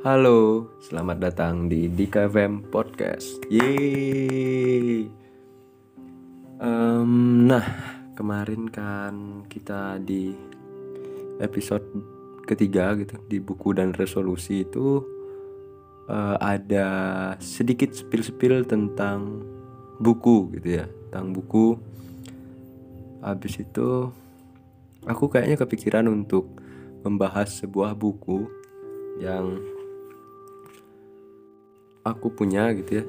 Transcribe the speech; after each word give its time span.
Halo, 0.00 0.64
selamat 0.80 1.20
datang 1.20 1.68
di 1.68 1.84
DKFM 1.84 2.72
Podcast. 2.72 3.44
Yeay. 3.52 5.04
Em, 6.56 7.12
nah, 7.44 7.68
kemarin 8.16 8.72
kan 8.72 9.44
kita 9.44 10.00
di 10.00 10.32
episode 11.44 11.84
ketiga 12.48 12.96
gitu 12.96 13.20
di 13.28 13.44
buku 13.44 13.76
dan 13.76 13.92
resolusi 13.92 14.64
itu 14.64 15.04
eh, 16.08 16.36
ada 16.40 16.88
sedikit 17.36 17.92
spill-spill 17.92 18.64
tentang 18.64 19.44
buku 20.00 20.48
gitu 20.56 20.80
ya, 20.80 20.88
tentang 21.12 21.36
buku. 21.36 21.76
Habis 23.20 23.68
itu 23.68 24.08
aku 25.04 25.28
kayaknya 25.28 25.60
kepikiran 25.60 26.08
untuk 26.08 26.48
membahas 27.04 27.52
sebuah 27.52 27.92
buku 28.00 28.48
yang 29.20 29.60
aku 32.04 32.32
punya 32.32 32.72
gitu 32.76 33.00
ya. 33.00 33.04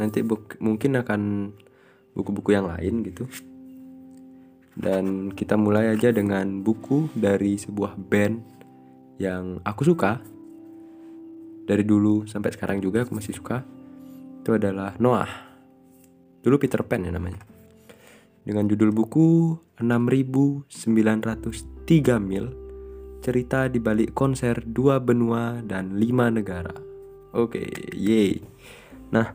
Nanti 0.00 0.24
mungkin 0.60 0.96
akan 0.96 1.52
buku-buku 2.16 2.52
yang 2.56 2.66
lain 2.68 3.02
gitu. 3.04 3.28
Dan 4.80 5.28
kita 5.34 5.58
mulai 5.60 5.92
aja 5.92 6.14
dengan 6.14 6.62
buku 6.64 7.10
dari 7.12 7.58
sebuah 7.60 7.98
band 7.98 8.40
yang 9.20 9.60
aku 9.66 9.84
suka. 9.84 10.20
Dari 11.68 11.84
dulu 11.84 12.24
sampai 12.26 12.52
sekarang 12.56 12.80
juga 12.80 13.04
aku 13.04 13.14
masih 13.14 13.36
suka. 13.36 13.62
Itu 14.40 14.56
adalah 14.56 14.96
Noah. 14.96 15.28
Dulu 16.40 16.56
Peter 16.56 16.80
Pan 16.80 17.04
ya 17.04 17.12
namanya. 17.12 17.44
Dengan 18.40 18.64
judul 18.64 18.96
buku 18.96 19.60
6903 19.76 22.16
mil 22.16 22.48
cerita 23.20 23.68
di 23.68 23.76
balik 23.76 24.16
konser 24.16 24.64
dua 24.64 24.96
benua 24.96 25.60
dan 25.60 26.00
lima 26.00 26.32
negara. 26.32 26.89
Oke, 27.30 27.62
yay. 27.94 28.42
Nah, 29.14 29.30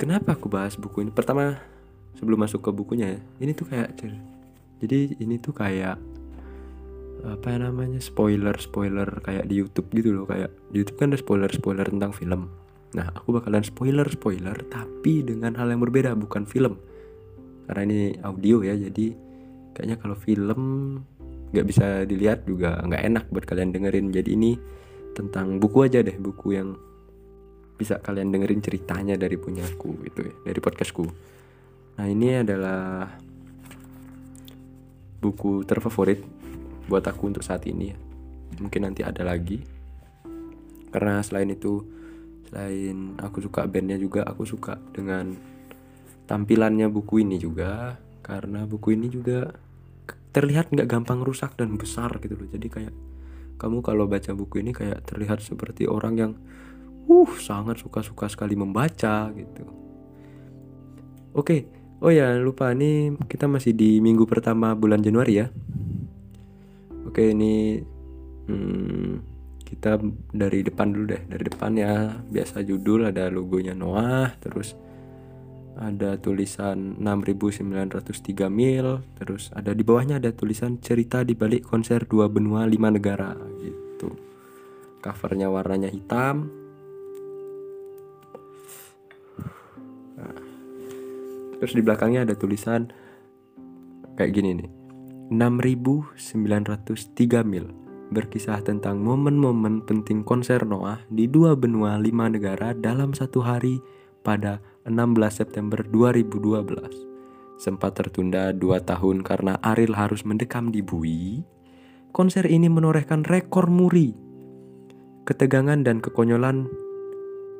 kenapa 0.00 0.32
aku 0.36 0.48
bahas 0.48 0.76
buku 0.80 1.04
ini? 1.04 1.12
Pertama, 1.12 1.60
sebelum 2.16 2.40
masuk 2.40 2.64
ke 2.64 2.70
bukunya 2.72 3.16
ya, 3.16 3.20
ini 3.44 3.52
tuh 3.52 3.68
kayak 3.68 3.92
jadi 4.82 5.14
ini 5.20 5.36
tuh 5.38 5.54
kayak 5.54 6.00
apa 7.22 7.54
namanya 7.54 8.02
spoiler 8.02 8.58
spoiler 8.58 9.06
kayak 9.22 9.46
di 9.46 9.62
YouTube 9.62 9.86
gitu 9.94 10.10
loh 10.10 10.26
kayak 10.26 10.50
di 10.74 10.82
YouTube 10.82 10.98
kan 10.98 11.14
ada 11.14 11.20
spoiler 11.22 11.50
spoiler 11.52 11.86
tentang 11.86 12.10
film. 12.10 12.50
Nah, 12.98 13.08
aku 13.14 13.38
bakalan 13.38 13.62
spoiler 13.62 14.08
spoiler 14.10 14.56
tapi 14.66 15.22
dengan 15.22 15.54
hal 15.54 15.70
yang 15.70 15.80
berbeda 15.80 16.18
bukan 16.18 16.44
film 16.48 16.82
karena 17.66 17.82
ini 17.88 18.00
audio 18.26 18.60
ya 18.60 18.74
jadi 18.74 19.14
kayaknya 19.72 19.96
kalau 20.02 20.16
film 20.18 20.60
nggak 21.52 21.66
bisa 21.68 22.04
dilihat 22.08 22.44
juga 22.48 22.80
nggak 22.84 23.02
enak 23.12 23.24
buat 23.30 23.44
kalian 23.44 23.72
dengerin 23.72 24.08
jadi 24.12 24.30
ini 24.34 24.56
tentang 25.12 25.60
buku 25.60 25.84
aja 25.84 26.00
deh 26.00 26.16
buku 26.16 26.56
yang 26.56 26.74
bisa 27.76 27.98
kalian 27.98 28.30
dengerin 28.30 28.62
ceritanya 28.62 29.14
dari 29.18 29.34
punyaku 29.34 30.06
gitu 30.06 30.20
ya 30.28 30.34
dari 30.46 30.60
podcastku. 30.60 31.04
Nah 31.98 32.06
ini 32.08 32.40
adalah 32.40 33.10
buku 35.22 35.62
terfavorit 35.62 36.22
buat 36.86 37.04
aku 37.06 37.30
untuk 37.30 37.44
saat 37.44 37.66
ini 37.68 37.92
ya. 37.92 37.96
Mungkin 38.58 38.86
nanti 38.86 39.02
ada 39.02 39.22
lagi. 39.26 39.60
Karena 40.92 41.24
selain 41.24 41.52
itu 41.52 41.82
selain 42.50 43.16
aku 43.16 43.40
suka 43.40 43.64
bandnya 43.64 43.96
juga 43.96 44.28
aku 44.28 44.44
suka 44.44 44.76
dengan 44.92 45.32
tampilannya 46.26 46.86
buku 46.86 47.26
ini 47.26 47.36
juga. 47.40 47.96
Karena 48.22 48.62
buku 48.62 48.94
ini 48.94 49.10
juga 49.10 49.50
terlihat 50.32 50.72
nggak 50.72 50.88
gampang 50.88 51.20
rusak 51.20 51.58
dan 51.58 51.74
besar 51.76 52.14
gitu 52.22 52.38
loh. 52.38 52.48
Jadi 52.48 52.68
kayak 52.70 52.94
kamu 53.62 53.78
kalau 53.86 54.10
baca 54.10 54.34
buku 54.34 54.58
ini 54.66 54.74
kayak 54.74 55.06
terlihat 55.06 55.38
seperti 55.38 55.86
orang 55.86 56.14
yang 56.18 56.32
uh 57.06 57.32
sangat 57.38 57.78
suka-suka 57.78 58.26
sekali 58.26 58.58
membaca 58.58 59.30
gitu. 59.30 59.64
Oke 61.38 61.70
oh 62.02 62.10
ya 62.10 62.34
lupa 62.34 62.74
nih 62.74 63.14
kita 63.30 63.46
masih 63.46 63.70
di 63.78 64.02
minggu 64.02 64.26
pertama 64.26 64.74
bulan 64.74 64.98
Januari 64.98 65.38
ya. 65.38 65.46
Oke 67.06 67.30
ini 67.30 67.78
hmm, 68.50 69.12
kita 69.62 70.02
dari 70.34 70.66
depan 70.66 70.90
dulu 70.90 71.14
deh 71.14 71.22
dari 71.30 71.44
depan 71.46 71.72
ya. 71.78 72.18
Biasa 72.18 72.66
judul 72.66 73.06
ada 73.14 73.30
logonya 73.30 73.78
Noah 73.78 74.34
terus 74.42 74.74
ada 75.78 76.20
tulisan 76.20 77.00
6903 77.00 78.52
mil 78.52 79.00
terus 79.16 79.48
ada 79.56 79.72
di 79.72 79.80
bawahnya 79.80 80.20
ada 80.20 80.28
tulisan 80.32 80.76
cerita 80.84 81.24
di 81.24 81.32
balik 81.32 81.64
konser 81.64 82.04
dua 82.04 82.28
benua 82.28 82.68
lima 82.68 82.92
negara 82.92 83.32
gitu. 83.62 84.12
Covernya 85.00 85.48
warnanya 85.48 85.88
hitam. 85.88 86.52
Nah, 90.20 90.36
terus 91.58 91.72
di 91.72 91.82
belakangnya 91.82 92.28
ada 92.28 92.34
tulisan 92.36 92.92
kayak 94.14 94.32
gini 94.36 94.50
nih. 94.62 94.70
6903 95.32 97.48
mil 97.48 97.66
berkisah 98.12 98.60
tentang 98.60 99.00
momen-momen 99.00 99.88
penting 99.88 100.20
konser 100.20 100.68
Noah 100.68 101.00
di 101.08 101.24
dua 101.24 101.56
benua 101.56 101.96
lima 101.96 102.28
negara 102.28 102.76
dalam 102.76 103.16
satu 103.16 103.40
hari 103.40 103.80
pada 104.20 104.60
16 104.82 105.14
September 105.30 105.78
2012. 105.86 106.74
Sempat 107.54 107.94
tertunda 107.94 108.50
dua 108.50 108.82
tahun 108.82 109.22
karena 109.22 109.54
Ariel 109.62 109.94
harus 109.94 110.26
mendekam 110.26 110.74
di 110.74 110.82
bui. 110.82 111.46
Konser 112.10 112.50
ini 112.50 112.66
menorehkan 112.66 113.22
rekor 113.22 113.70
muri. 113.70 114.10
Ketegangan 115.22 115.86
dan 115.86 116.02
kekonyolan 116.02 116.66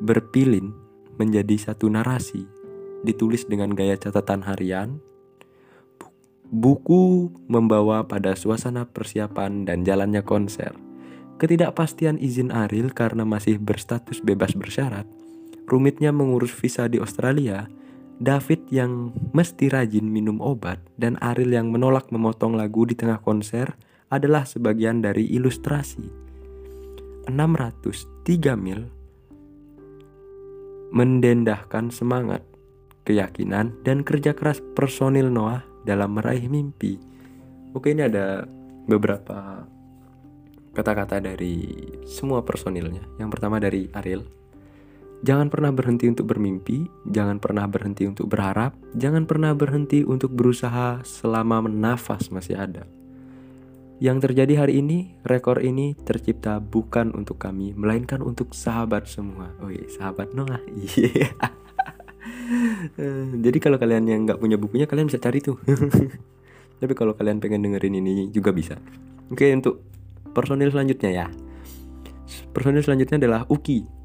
berpilin 0.03 0.75
menjadi 1.15 1.71
satu 1.71 1.87
narasi. 1.87 2.43
Ditulis 3.07 3.47
dengan 3.47 3.71
gaya 3.71 3.95
catatan 3.95 4.43
harian. 4.43 4.99
Bu- 6.03 6.11
Buku 6.51 7.31
membawa 7.47 8.11
pada 8.11 8.35
suasana 8.35 8.91
persiapan 8.91 9.63
dan 9.63 9.87
jalannya 9.87 10.27
konser. 10.27 10.75
Ketidakpastian 11.39 12.19
izin 12.19 12.51
Ariel 12.51 12.91
karena 12.91 13.23
masih 13.23 13.63
berstatus 13.63 14.19
bebas 14.19 14.59
bersyarat 14.59 15.22
rumitnya 15.73 16.13
mengurus 16.13 16.53
visa 16.53 16.85
di 16.85 17.01
Australia, 17.01 17.65
David 18.21 18.69
yang 18.69 19.17
mesti 19.33 19.73
rajin 19.73 20.05
minum 20.05 20.37
obat, 20.45 20.79
dan 21.01 21.17
Ariel 21.25 21.57
yang 21.57 21.73
menolak 21.73 22.13
memotong 22.13 22.55
lagu 22.55 22.85
di 22.85 22.93
tengah 22.93 23.25
konser 23.25 23.73
adalah 24.13 24.45
sebagian 24.45 25.01
dari 25.01 25.25
ilustrasi. 25.33 26.21
603 27.33 28.55
mil 28.61 28.85
mendendahkan 30.93 31.89
semangat, 31.89 32.45
keyakinan, 33.09 33.73
dan 33.81 34.05
kerja 34.05 34.37
keras 34.37 34.61
personil 34.77 35.33
Noah 35.33 35.65
dalam 35.89 36.21
meraih 36.21 36.53
mimpi. 36.53 37.01
Oke, 37.73 37.97
ini 37.97 38.05
ada 38.05 38.45
beberapa 38.85 39.65
kata-kata 40.77 41.25
dari 41.25 41.65
semua 42.05 42.45
personilnya. 42.45 43.01
Yang 43.17 43.31
pertama 43.33 43.57
dari 43.57 43.89
Ariel, 43.97 44.29
Jangan 45.23 45.55
pernah 45.55 45.71
berhenti 45.71 46.11
untuk 46.11 46.35
bermimpi, 46.35 46.91
jangan 47.07 47.39
pernah 47.39 47.71
berhenti 47.71 48.11
untuk 48.11 48.27
berharap, 48.27 48.75
jangan 48.99 49.23
pernah 49.23 49.55
berhenti 49.55 50.03
untuk 50.03 50.35
berusaha 50.35 50.99
selama 51.07 51.63
nafas 51.71 52.27
masih 52.35 52.59
ada. 52.59 52.91
Yang 54.03 54.27
terjadi 54.27 54.67
hari 54.67 54.83
ini, 54.83 55.15
rekor 55.23 55.63
ini 55.63 55.95
tercipta 55.95 56.59
bukan 56.59 57.15
untuk 57.15 57.39
kami, 57.39 57.71
melainkan 57.71 58.19
untuk 58.19 58.51
sahabat 58.51 59.07
semua. 59.07 59.55
Iya, 59.63 59.87
sahabat 59.95 60.35
Noah. 60.35 60.59
Eh, 60.67 61.31
Jadi 63.47 63.59
kalau 63.63 63.79
kalian 63.79 64.03
yang 64.11 64.27
nggak 64.27 64.43
punya 64.43 64.59
bukunya, 64.59 64.91
kalian 64.91 65.07
bisa 65.07 65.23
cari 65.23 65.39
tuh. 65.39 65.55
Tapi 66.83 66.99
kalau 66.99 67.15
kalian 67.15 67.39
pengen 67.39 67.63
dengerin 67.63 67.95
ini 67.95 68.27
juga 68.35 68.51
bisa. 68.51 68.75
Oke, 69.31 69.47
untuk 69.55 69.87
personil 70.35 70.75
selanjutnya 70.75 71.15
ya. 71.15 71.27
Personil 72.51 72.83
selanjutnya 72.83 73.23
adalah 73.23 73.47
Uki 73.47 74.02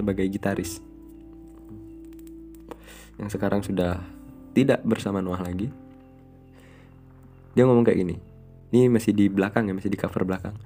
sebagai 0.00 0.24
gitaris 0.32 0.80
yang 3.20 3.28
sekarang 3.28 3.60
sudah 3.60 4.00
tidak 4.56 4.80
bersama 4.80 5.20
Noah 5.20 5.44
lagi. 5.44 5.68
Dia 7.52 7.68
ngomong 7.68 7.84
kayak 7.84 8.00
gini. 8.00 8.16
Ini 8.72 8.88
masih 8.88 9.12
di 9.12 9.28
belakang 9.28 9.68
ya, 9.68 9.76
masih 9.76 9.92
di 9.92 10.00
cover 10.00 10.24
belakang. 10.24 10.56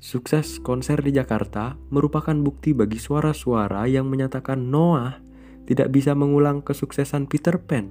Sukses 0.00 0.58
konser 0.58 0.98
di 1.04 1.14
Jakarta 1.14 1.78
merupakan 1.92 2.32
bukti 2.34 2.74
bagi 2.74 2.98
suara-suara 2.98 3.86
yang 3.86 4.08
menyatakan 4.08 4.58
Noah 4.58 5.20
tidak 5.68 5.92
bisa 5.94 6.16
mengulang 6.16 6.64
kesuksesan 6.64 7.30
Peter 7.30 7.60
Pan. 7.60 7.86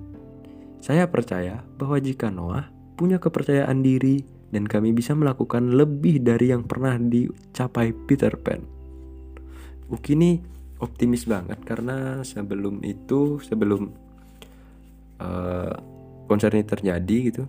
Saya 0.82 1.08
percaya 1.08 1.64
bahwa 1.78 2.02
jika 2.02 2.34
Noah 2.34 2.68
punya 2.98 3.22
kepercayaan 3.22 3.86
diri 3.86 4.26
dan 4.50 4.66
kami 4.66 4.92
bisa 4.92 5.14
melakukan 5.14 5.78
lebih 5.78 6.26
dari 6.26 6.50
yang 6.50 6.66
pernah 6.66 6.98
dicapai 6.98 7.94
Peter 8.10 8.34
Pan. 8.42 8.79
Uki 9.90 10.14
ini 10.14 10.32
optimis 10.80 11.28
banget 11.28 11.60
karena 11.66 12.24
sebelum 12.24 12.80
itu 12.86 13.42
sebelum 13.44 13.90
eh, 15.20 15.76
konser 16.30 16.54
ini 16.56 16.64
terjadi 16.64 17.18
gitu 17.34 17.44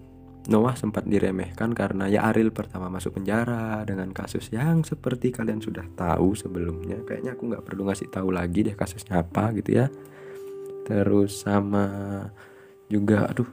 Noah 0.48 0.72
sempat 0.72 1.04
diremehkan 1.04 1.76
karena 1.76 2.08
ya 2.08 2.32
Ariel 2.32 2.48
pertama 2.48 2.88
masuk 2.88 3.20
penjara 3.20 3.84
dengan 3.84 4.08
kasus 4.16 4.48
yang 4.48 4.80
seperti 4.80 5.28
kalian 5.36 5.60
sudah 5.60 5.84
tahu 5.92 6.32
sebelumnya. 6.32 6.96
Kayaknya 7.04 7.36
aku 7.36 7.42
nggak 7.52 7.64
perlu 7.68 7.84
ngasih 7.84 8.08
tahu 8.08 8.32
lagi 8.32 8.64
deh 8.64 8.72
kasusnya 8.72 9.20
apa 9.20 9.52
gitu 9.52 9.76
ya. 9.76 9.92
Terus 10.88 11.44
sama 11.44 12.24
juga 12.88 13.28
aduh 13.28 13.50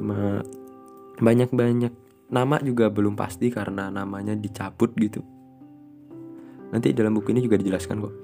sama 0.00 0.40
banyak-banyak 1.20 1.92
nama 2.32 2.56
juga 2.64 2.88
belum 2.88 3.12
pasti 3.12 3.52
karena 3.52 3.92
namanya 3.92 4.32
dicabut 4.32 4.96
gitu. 4.96 5.20
Nanti 6.70 6.90
dalam 6.96 7.14
buku 7.14 7.30
ini 7.34 7.44
juga 7.44 7.58
dijelaskan 7.60 7.96
kok. 8.02 8.14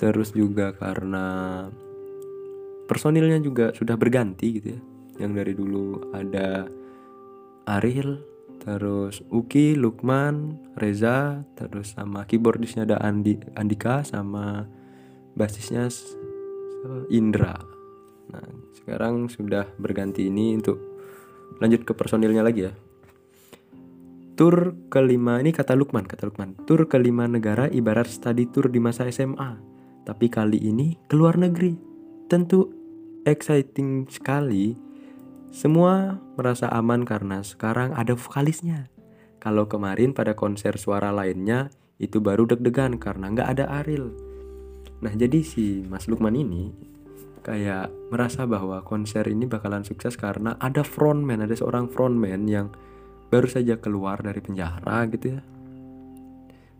Terus 0.00 0.34
juga 0.34 0.74
karena 0.74 1.66
personilnya 2.90 3.38
juga 3.38 3.70
sudah 3.72 3.94
berganti 3.94 4.46
gitu 4.58 4.68
ya 4.74 4.80
yang 5.20 5.36
dari 5.36 5.54
dulu 5.54 6.12
ada 6.12 6.66
Ariel 7.68 8.20
terus 8.62 9.26
Uki, 9.26 9.74
Lukman, 9.74 10.54
Reza, 10.78 11.42
terus 11.58 11.98
sama 11.98 12.22
keyboardisnya 12.30 12.86
ada 12.86 13.02
Andi, 13.02 13.34
Andika 13.58 14.06
sama 14.06 14.70
basisnya 15.34 15.90
Indra. 17.10 17.58
Nah, 18.30 18.46
sekarang 18.78 19.26
sudah 19.26 19.66
berganti 19.82 20.30
ini 20.30 20.54
untuk 20.54 20.78
lanjut 21.58 21.82
ke 21.82 21.92
personilnya 21.94 22.46
lagi 22.46 22.70
ya. 22.70 22.72
Tur 24.32 24.72
kelima 24.88 25.36
ini 25.44 25.52
kata 25.52 25.76
Lukman, 25.76 26.08
kata 26.08 26.24
Lukman. 26.24 26.56
Tur 26.64 26.88
kelima 26.88 27.28
negara 27.28 27.68
ibarat 27.68 28.08
study 28.08 28.48
tour 28.48 28.72
di 28.72 28.80
masa 28.80 29.04
SMA, 29.12 29.60
tapi 30.08 30.32
kali 30.32 30.56
ini 30.56 30.96
ke 31.04 31.14
luar 31.14 31.36
negeri. 31.36 31.76
Tentu 32.32 32.72
exciting 33.28 34.08
sekali 34.08 34.72
semua 35.52 36.16
merasa 36.40 36.72
aman 36.72 37.04
karena 37.04 37.44
sekarang 37.44 37.92
ada 37.92 38.16
vokalisnya. 38.16 38.88
Kalau 39.36 39.68
kemarin 39.68 40.16
pada 40.16 40.32
konser 40.32 40.80
suara 40.80 41.12
lainnya 41.12 41.68
itu 42.00 42.24
baru 42.24 42.48
deg-degan 42.48 42.96
karena 42.96 43.28
nggak 43.28 43.48
ada 43.58 43.64
Ariel. 43.84 44.16
Nah 45.04 45.12
jadi 45.12 45.44
si 45.44 45.84
Mas 45.92 46.08
Lukman 46.08 46.32
ini 46.32 46.72
kayak 47.44 47.90
merasa 48.08 48.48
bahwa 48.48 48.80
konser 48.80 49.28
ini 49.28 49.44
bakalan 49.44 49.84
sukses 49.84 50.16
karena 50.16 50.56
ada 50.56 50.80
frontman, 50.80 51.44
ada 51.44 51.52
seorang 51.52 51.90
frontman 51.90 52.48
yang 52.48 52.72
baru 53.32 53.48
saja 53.48 53.80
keluar 53.80 54.20
dari 54.20 54.44
penjara 54.44 55.08
gitu 55.08 55.32
ya. 55.32 55.40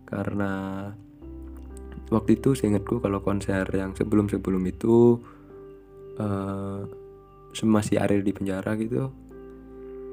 Karena 0.05 0.53
waktu 2.13 2.37
itu 2.37 2.53
seingatku 2.53 3.01
kalau 3.01 3.25
konser 3.25 3.65
yang 3.73 3.97
sebelum-sebelum 3.97 4.61
itu 4.69 5.17
uh, 6.21 6.85
masih 7.65 7.97
Ariel 7.97 8.21
di 8.21 8.37
penjara 8.37 8.77
gitu 8.77 9.09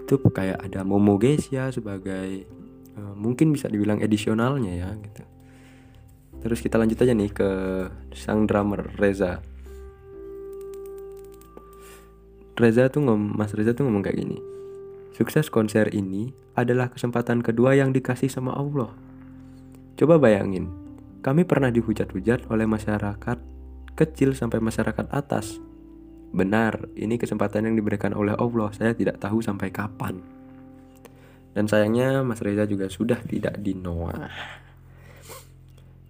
itu 0.08 0.16
kayak 0.32 0.64
ada 0.66 0.82
Momo 0.88 1.20
Gesia 1.20 1.70
sebagai 1.70 2.48
uh, 2.96 3.14
mungkin 3.14 3.52
bisa 3.52 3.68
dibilang 3.68 4.00
edisionalnya 4.00 4.74
ya 4.74 4.90
gitu. 4.96 5.24
Terus 6.40 6.64
kita 6.64 6.80
lanjut 6.80 6.98
aja 7.04 7.12
nih 7.12 7.30
ke 7.36 7.50
sang 8.16 8.48
drummer 8.48 8.88
Reza. 8.96 9.44
Reza 12.56 12.88
tuh 12.88 13.04
ngom 13.04 13.36
Mas 13.36 13.52
Reza 13.52 13.76
tuh 13.76 13.86
ngomong 13.86 14.08
kayak 14.08 14.24
gini 14.24 14.59
sukses 15.20 15.52
konser 15.52 15.92
ini 15.92 16.32
adalah 16.56 16.88
kesempatan 16.88 17.44
kedua 17.44 17.76
yang 17.76 17.92
dikasih 17.92 18.32
sama 18.32 18.56
Allah 18.56 18.96
coba 20.00 20.16
bayangin 20.16 20.72
kami 21.20 21.44
pernah 21.44 21.68
dihujat-hujat 21.68 22.48
oleh 22.48 22.64
masyarakat 22.64 23.38
kecil 24.00 24.32
sampai 24.32 24.64
masyarakat 24.64 25.12
atas 25.12 25.60
Benar, 26.30 26.94
ini 26.94 27.18
kesempatan 27.18 27.66
yang 27.66 27.76
diberikan 27.76 28.14
oleh 28.14 28.38
Allah. 28.38 28.70
Saya 28.70 28.94
tidak 28.94 29.18
tahu 29.18 29.42
sampai 29.42 29.74
kapan. 29.74 30.22
Dan 31.58 31.66
sayangnya 31.66 32.22
Mas 32.22 32.46
Reza 32.46 32.70
juga 32.70 32.86
sudah 32.86 33.18
tidak 33.26 33.58
di 33.58 33.74
Noah. 33.74 34.30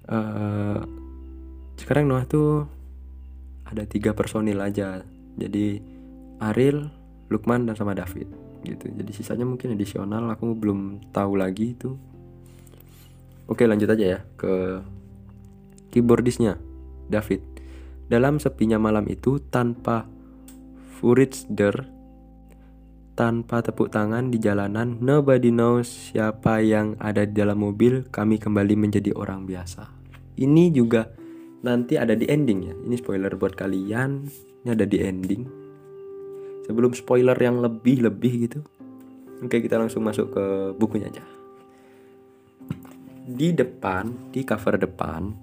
Uh, 0.09 0.83
sekarang 1.79 2.11
Noah 2.11 2.27
tuh 2.27 2.67
ada 3.63 3.87
tiga 3.87 4.11
personil 4.11 4.59
aja. 4.59 5.07
Jadi 5.39 5.79
Ariel, 6.43 6.91
Lukman 7.31 7.63
dan 7.63 7.79
sama 7.79 7.95
David 7.95 8.48
gitu. 8.63 8.89
Jadi 8.89 9.11
sisanya 9.13 9.45
mungkin 9.47 9.75
adisional. 9.75 10.27
Aku 10.33 10.55
belum 10.55 11.11
tahu 11.13 11.39
lagi 11.39 11.77
itu. 11.77 11.95
Oke 13.49 13.65
lanjut 13.65 13.89
aja 13.89 14.05
ya 14.17 14.19
ke 14.37 14.81
keyboardisnya 15.89 16.57
David. 17.09 17.41
Dalam 18.09 18.37
sepinya 18.37 18.77
malam 18.77 19.05
itu 19.09 19.41
tanpa 19.41 20.05
Furitzder 20.99 21.99
tanpa 23.19 23.59
tepuk 23.59 23.91
tangan 23.91 24.31
di 24.31 24.39
jalanan, 24.39 24.95
nobody 25.03 25.51
knows 25.51 26.15
siapa 26.15 26.63
yang 26.63 26.95
ada 27.03 27.27
di 27.27 27.35
dalam 27.35 27.59
mobil, 27.59 28.07
kami 28.07 28.39
kembali 28.39 28.79
menjadi 28.79 29.11
orang 29.11 29.43
biasa. 29.43 29.91
Ini 30.39 30.71
juga 30.71 31.03
nanti 31.67 31.99
ada 31.99 32.15
di 32.15 32.23
ending 32.31 32.59
ya. 32.63 32.75
Ini 32.79 32.95
spoiler 32.95 33.35
buat 33.35 33.59
kalian. 33.59 34.23
Ini 34.63 34.71
ada 34.71 34.87
di 34.87 35.03
ending. 35.03 35.58
Sebelum 36.69 36.93
spoiler 36.93 37.33
yang 37.33 37.65
lebih-lebih 37.65 38.33
gitu. 38.45 38.61
Oke, 39.41 39.57
kita 39.57 39.81
langsung 39.81 40.05
masuk 40.05 40.29
ke 40.37 40.45
bukunya 40.77 41.09
aja. 41.09 41.25
Di 43.25 43.49
depan, 43.57 44.29
di 44.29 44.45
cover 44.45 44.77
depan 44.77 45.33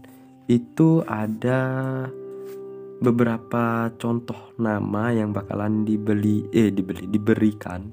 itu 0.46 1.02
ada 1.02 2.06
beberapa 3.02 3.90
contoh 3.98 4.54
nama 4.62 5.10
yang 5.10 5.34
bakalan 5.34 5.82
dibeli 5.82 6.46
eh 6.54 6.70
dibeli 6.70 7.10
diberikan 7.10 7.90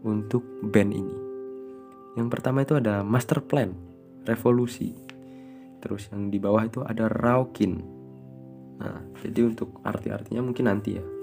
untuk 0.00 0.64
band 0.64 0.92
ini. 0.96 1.16
Yang 2.16 2.28
pertama 2.32 2.64
itu 2.64 2.80
ada 2.80 3.04
Master 3.04 3.44
Plan, 3.44 3.68
Revolusi. 4.24 4.96
Terus 5.84 6.08
yang 6.08 6.32
di 6.32 6.40
bawah 6.40 6.64
itu 6.64 6.80
ada 6.80 7.04
Raukin. 7.12 7.72
Nah, 8.80 9.04
jadi 9.20 9.44
untuk 9.44 9.84
arti-artinya 9.84 10.40
mungkin 10.40 10.72
nanti 10.72 10.96
ya. 10.96 11.13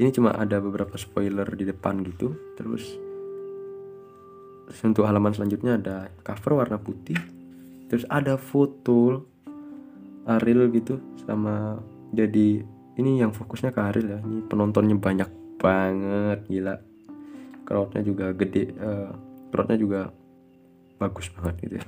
Ini 0.00 0.10
cuma 0.14 0.32
ada 0.32 0.62
beberapa 0.62 0.96
spoiler 0.96 1.48
di 1.52 1.68
depan 1.68 2.00
gitu. 2.06 2.32
Terus, 2.56 2.84
untuk 4.80 5.04
halaman 5.04 5.36
selanjutnya 5.36 5.76
ada 5.76 5.96
cover 6.24 6.64
warna 6.64 6.80
putih. 6.80 7.18
Terus 7.92 8.08
ada 8.08 8.40
foto 8.40 9.32
Ariel 10.26 10.70
gitu 10.70 11.02
sama 11.26 11.82
jadi 12.14 12.62
ini 12.98 13.18
yang 13.18 13.34
fokusnya 13.34 13.74
ke 13.74 13.80
Ariel 13.80 14.08
ya 14.16 14.18
ini 14.22 14.44
penontonnya 14.46 14.94
banyak 14.98 15.30
banget 15.58 16.38
gila 16.46 16.76
crowdnya 17.66 18.02
juga 18.04 18.30
gede 18.34 18.74
uh, 18.78 19.10
crowdnya 19.50 19.78
juga 19.78 20.00
bagus 20.98 21.30
banget 21.34 21.54
gitu 21.66 21.74
ya 21.82 21.86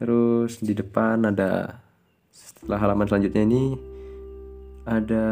terus 0.00 0.60
di 0.64 0.72
depan 0.72 1.28
ada 1.28 1.80
setelah 2.32 2.80
halaman 2.80 3.08
selanjutnya 3.08 3.42
ini 3.44 3.62
ada 4.88 5.24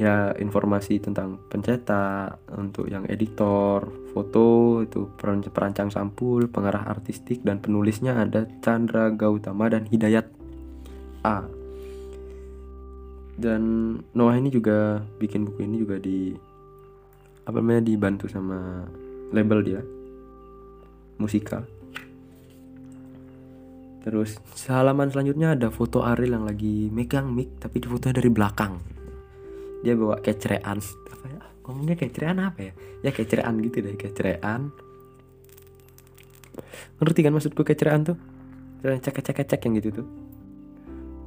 ya 0.00 0.32
informasi 0.40 0.98
tentang 1.04 1.36
pencetak 1.52 2.40
untuk 2.56 2.88
yang 2.88 3.04
editor 3.12 3.84
foto 4.16 4.80
itu 4.80 5.08
perancang 5.52 5.92
sampul 5.92 6.48
pengarah 6.48 6.88
artistik 6.88 7.44
dan 7.44 7.60
penulisnya 7.60 8.16
ada 8.16 8.48
Chandra 8.64 9.12
Gautama 9.12 9.68
dan 9.68 9.84
Hidayat 9.84 10.26
A. 11.22 11.44
Dan 13.32 13.62
Noah 14.12 14.36
ini 14.36 14.52
juga 14.52 15.00
bikin 15.16 15.48
buku 15.48 15.64
ini 15.64 15.76
juga 15.80 15.96
di 15.96 16.36
apa 17.42 17.58
namanya 17.58 17.82
dibantu 17.82 18.30
sama 18.30 18.86
label 19.34 19.60
dia 19.66 19.80
musika 21.18 21.66
terus 24.02 24.38
halaman 24.66 25.10
selanjutnya 25.10 25.54
ada 25.58 25.70
foto 25.70 26.02
Ariel 26.06 26.38
yang 26.38 26.46
lagi 26.46 26.90
megang 26.90 27.30
mic 27.30 27.58
tapi 27.58 27.82
di 27.82 27.86
fotonya 27.90 28.18
dari 28.18 28.30
belakang 28.30 28.78
dia 29.82 29.94
bawa 29.98 30.22
kecerean. 30.22 30.78
Apa 30.82 31.26
ya? 31.26 31.42
Ngomongnya 31.66 31.96
kecerean 31.98 32.38
apa 32.38 32.60
ya? 32.70 32.72
Ya 33.02 33.10
kecerean 33.10 33.58
gitu 33.62 33.82
deh 33.82 33.98
kecerean. 33.98 34.70
Ngerti 37.02 37.20
kan 37.26 37.32
maksudku 37.34 37.62
kecerean 37.66 38.06
tuh? 38.06 38.18
Cek 38.82 39.22
cek 39.22 39.34
cek 39.34 39.46
cek 39.46 39.60
yang 39.66 39.74
gitu 39.82 40.02
tuh. 40.02 40.06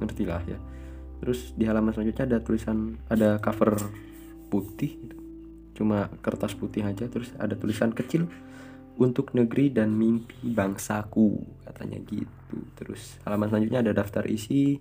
Ngerti 0.00 0.24
lah 0.24 0.42
ya. 0.48 0.56
Terus 1.20 1.56
di 1.56 1.64
halaman 1.64 1.92
selanjutnya 1.96 2.28
ada 2.28 2.38
tulisan 2.44 3.00
ada 3.08 3.40
cover 3.40 3.76
putih 4.52 4.92
gitu. 4.96 5.16
cuma 5.76 6.08
kertas 6.24 6.56
putih 6.56 6.88
aja 6.88 7.04
terus 7.04 7.36
ada 7.36 7.52
tulisan 7.52 7.92
kecil 7.92 8.24
untuk 8.96 9.36
negeri 9.36 9.68
dan 9.68 9.92
mimpi 9.92 10.48
bangsaku 10.48 11.36
katanya 11.68 12.00
gitu. 12.08 12.56
Terus 12.80 13.20
halaman 13.28 13.52
selanjutnya 13.52 13.84
ada 13.84 13.92
daftar 13.92 14.24
isi 14.24 14.80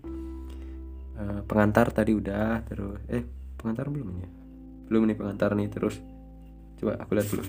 uh, 1.19 1.43
pengantar 1.43 1.91
tadi 1.91 2.15
udah 2.15 2.63
terus 2.63 3.03
eh 3.11 3.23
pengantar 3.65 3.89
belum 3.89 4.13
ya? 4.21 4.29
Belum 4.85 5.09
nih 5.09 5.17
pengantar 5.17 5.57
nih 5.57 5.73
terus 5.73 5.97
coba 6.77 7.01
aku 7.01 7.17
lihat 7.17 7.27
dulu. 7.33 7.43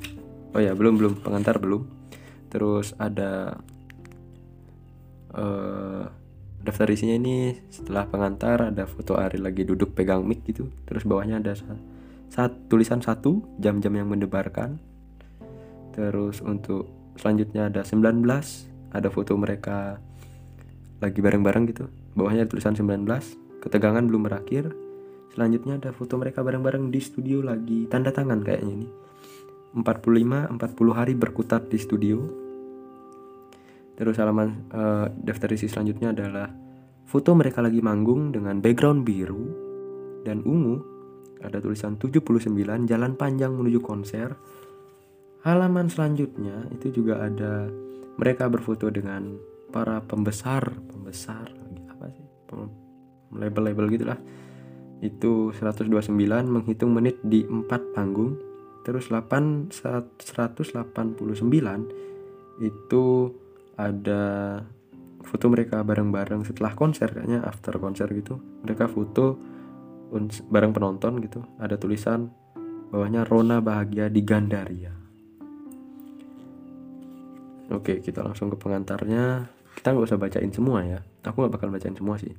Oh 0.57 0.61
ya 0.65 0.73
belum 0.73 0.97
belum 0.97 1.13
pengantar 1.21 1.61
belum. 1.61 1.85
Terus 2.49 2.97
ada 2.97 3.61
uh, 5.37 6.09
daftar 6.65 6.89
isinya 6.89 7.21
ini 7.21 7.61
setelah 7.69 8.09
pengantar 8.09 8.73
ada 8.73 8.89
foto 8.89 9.21
Ari 9.21 9.37
lagi 9.37 9.69
duduk 9.69 9.93
pegang 9.93 10.25
mic 10.25 10.49
gitu. 10.49 10.73
Terus 10.89 11.05
bawahnya 11.05 11.45
ada 11.45 11.53
saat 12.33 12.57
tulisan 12.73 13.05
satu 13.05 13.45
jam-jam 13.61 13.93
yang 13.93 14.09
mendebarkan. 14.09 14.81
Terus 15.93 16.41
untuk 16.41 16.89
selanjutnya 17.21 17.69
ada 17.69 17.85
19 17.85 18.25
ada 18.97 19.09
foto 19.13 19.37
mereka 19.37 20.01
lagi 21.05 21.21
bareng-bareng 21.21 21.65
gitu. 21.69 21.93
Bawahnya 22.17 22.49
tulisan 22.49 22.73
19 22.73 23.05
ketegangan 23.61 24.05
belum 24.09 24.25
berakhir 24.25 24.86
selanjutnya 25.37 25.77
ada 25.77 25.93
foto 25.93 26.17
mereka 26.17 26.41
bareng-bareng 26.41 26.89
di 26.89 26.97
studio 26.97 27.45
lagi. 27.45 27.85
Tanda 27.93 28.09
tangan 28.09 28.41
kayaknya 28.41 28.73
ini. 28.73 28.89
45 29.77 30.57
40 30.57 30.97
hari 30.97 31.13
berkutat 31.13 31.69
di 31.69 31.77
studio. 31.77 32.25
Terus 34.01 34.17
halaman 34.17 34.65
uh, 34.73 35.13
daftar 35.13 35.53
isi 35.53 35.69
selanjutnya 35.69 36.17
adalah 36.17 36.49
foto 37.05 37.37
mereka 37.37 37.61
lagi 37.61 37.85
manggung 37.85 38.33
dengan 38.33 38.65
background 38.65 39.05
biru 39.05 39.45
dan 40.25 40.41
ungu. 40.49 40.81
Ada 41.45 41.61
tulisan 41.61 42.01
79 42.01 42.89
jalan 42.89 43.13
panjang 43.13 43.53
menuju 43.53 43.85
konser. 43.85 44.33
Halaman 45.45 45.93
selanjutnya 45.93 46.65
itu 46.73 46.97
juga 46.97 47.21
ada 47.21 47.69
mereka 48.17 48.49
berfoto 48.49 48.89
dengan 48.89 49.37
para 49.69 50.01
pembesar 50.01 50.65
pembesar 50.89 51.53
apa 51.93 52.09
sih? 52.09 52.25
Label-label 53.37 53.93
gitulah 53.93 54.17
itu 55.05 55.53
129 55.53 55.93
menghitung 56.49 56.97
menit 56.97 57.21
di 57.21 57.45
4 57.45 57.93
panggung. 57.93 58.41
Terus 58.87 59.11
8 59.11 59.75
189 59.75 62.63
itu 62.63 63.05
ada 63.77 64.23
foto 65.27 65.51
mereka 65.51 65.83
bareng-bareng 65.83 66.47
setelah 66.47 66.71
konser 66.73 67.11
kayaknya 67.13 67.43
after 67.45 67.77
konser 67.83 68.07
gitu. 68.15 68.39
Mereka 68.65 68.89
foto 68.89 69.37
bareng 70.49 70.73
penonton 70.73 71.21
gitu. 71.21 71.45
Ada 71.59 71.77
tulisan 71.77 72.31
bawahnya 72.89 73.27
Rona 73.27 73.61
bahagia 73.61 74.07
di 74.07 74.23
Gandaria. 74.23 74.95
Oke 77.75 77.99
kita 77.99 78.23
langsung 78.23 78.47
ke 78.49 78.57
pengantarnya. 78.57 79.51
Kita 79.77 79.93
nggak 79.93 80.09
usah 80.09 80.17
bacain 80.17 80.49
semua 80.55 80.81
ya. 80.87 81.03
Aku 81.27 81.43
nggak 81.43 81.59
bakal 81.59 81.75
bacain 81.75 81.99
semua 81.99 82.17
sih. 82.17 82.33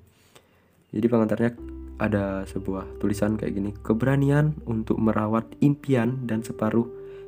Jadi 0.95 1.05
pengantarnya 1.11 1.51
ada 1.97 2.45
sebuah 2.45 3.01
tulisan 3.01 3.35
kayak 3.37 3.53
gini 3.57 3.71
keberanian 3.81 4.53
untuk 4.69 5.01
merawat 5.01 5.49
impian 5.65 6.29
dan 6.29 6.45
separuh 6.45 6.85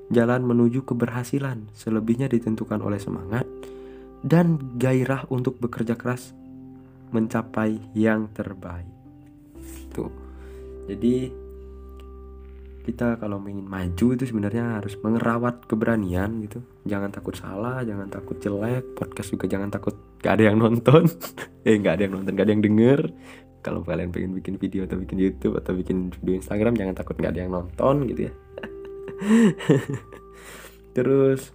jalan 0.09 0.45
menuju 0.45 0.85
keberhasilan 0.85 1.69
selebihnya 1.73 2.29
ditentukan 2.29 2.81
oleh 2.81 2.97
semangat 2.97 3.45
dan 4.25 4.77
gairah 4.77 5.25
untuk 5.29 5.57
bekerja 5.61 5.95
keras 5.95 6.35
mencapai 7.09 7.79
yang 7.97 8.29
terbaik. 8.33 8.89
Tuh. 9.93 10.11
Jadi 10.89 11.31
kita 12.89 13.21
kalau 13.21 13.38
ingin 13.45 13.69
maju 13.69 14.07
itu 14.17 14.23
sebenarnya 14.25 14.81
harus 14.81 14.97
mengerawat 14.97 15.69
keberanian 15.69 16.41
gitu. 16.45 16.65
Jangan 16.89 17.13
takut 17.13 17.38
salah 17.38 17.85
jangan 17.85 18.09
takut 18.09 18.41
jelek 18.41 18.97
podcast 18.97 19.29
juga 19.29 19.45
jangan 19.45 19.69
takut 19.69 19.93
gak 20.21 20.41
ada 20.41 20.43
yang 20.53 20.57
nonton. 20.57 21.05
Eh 21.67 21.75
gak 21.77 21.99
ada 21.99 22.03
yang 22.09 22.13
nonton 22.17 22.33
gak 22.33 22.45
ada 22.49 22.53
yang 22.55 22.65
denger 22.65 23.01
kalau 23.59 23.83
kalian 23.83 24.11
pengen 24.13 24.31
bikin 24.35 24.55
video 24.55 24.87
atau 24.87 24.99
bikin 24.99 25.19
YouTube 25.19 25.59
atau 25.59 25.75
bikin 25.75 26.11
video 26.15 26.39
Instagram 26.39 26.75
jangan 26.79 26.95
takut 26.95 27.15
gak 27.19 27.35
ada 27.35 27.41
yang 27.43 27.53
nonton 27.53 28.07
gitu 28.07 28.31
ya 28.31 28.33
terus 30.95 31.51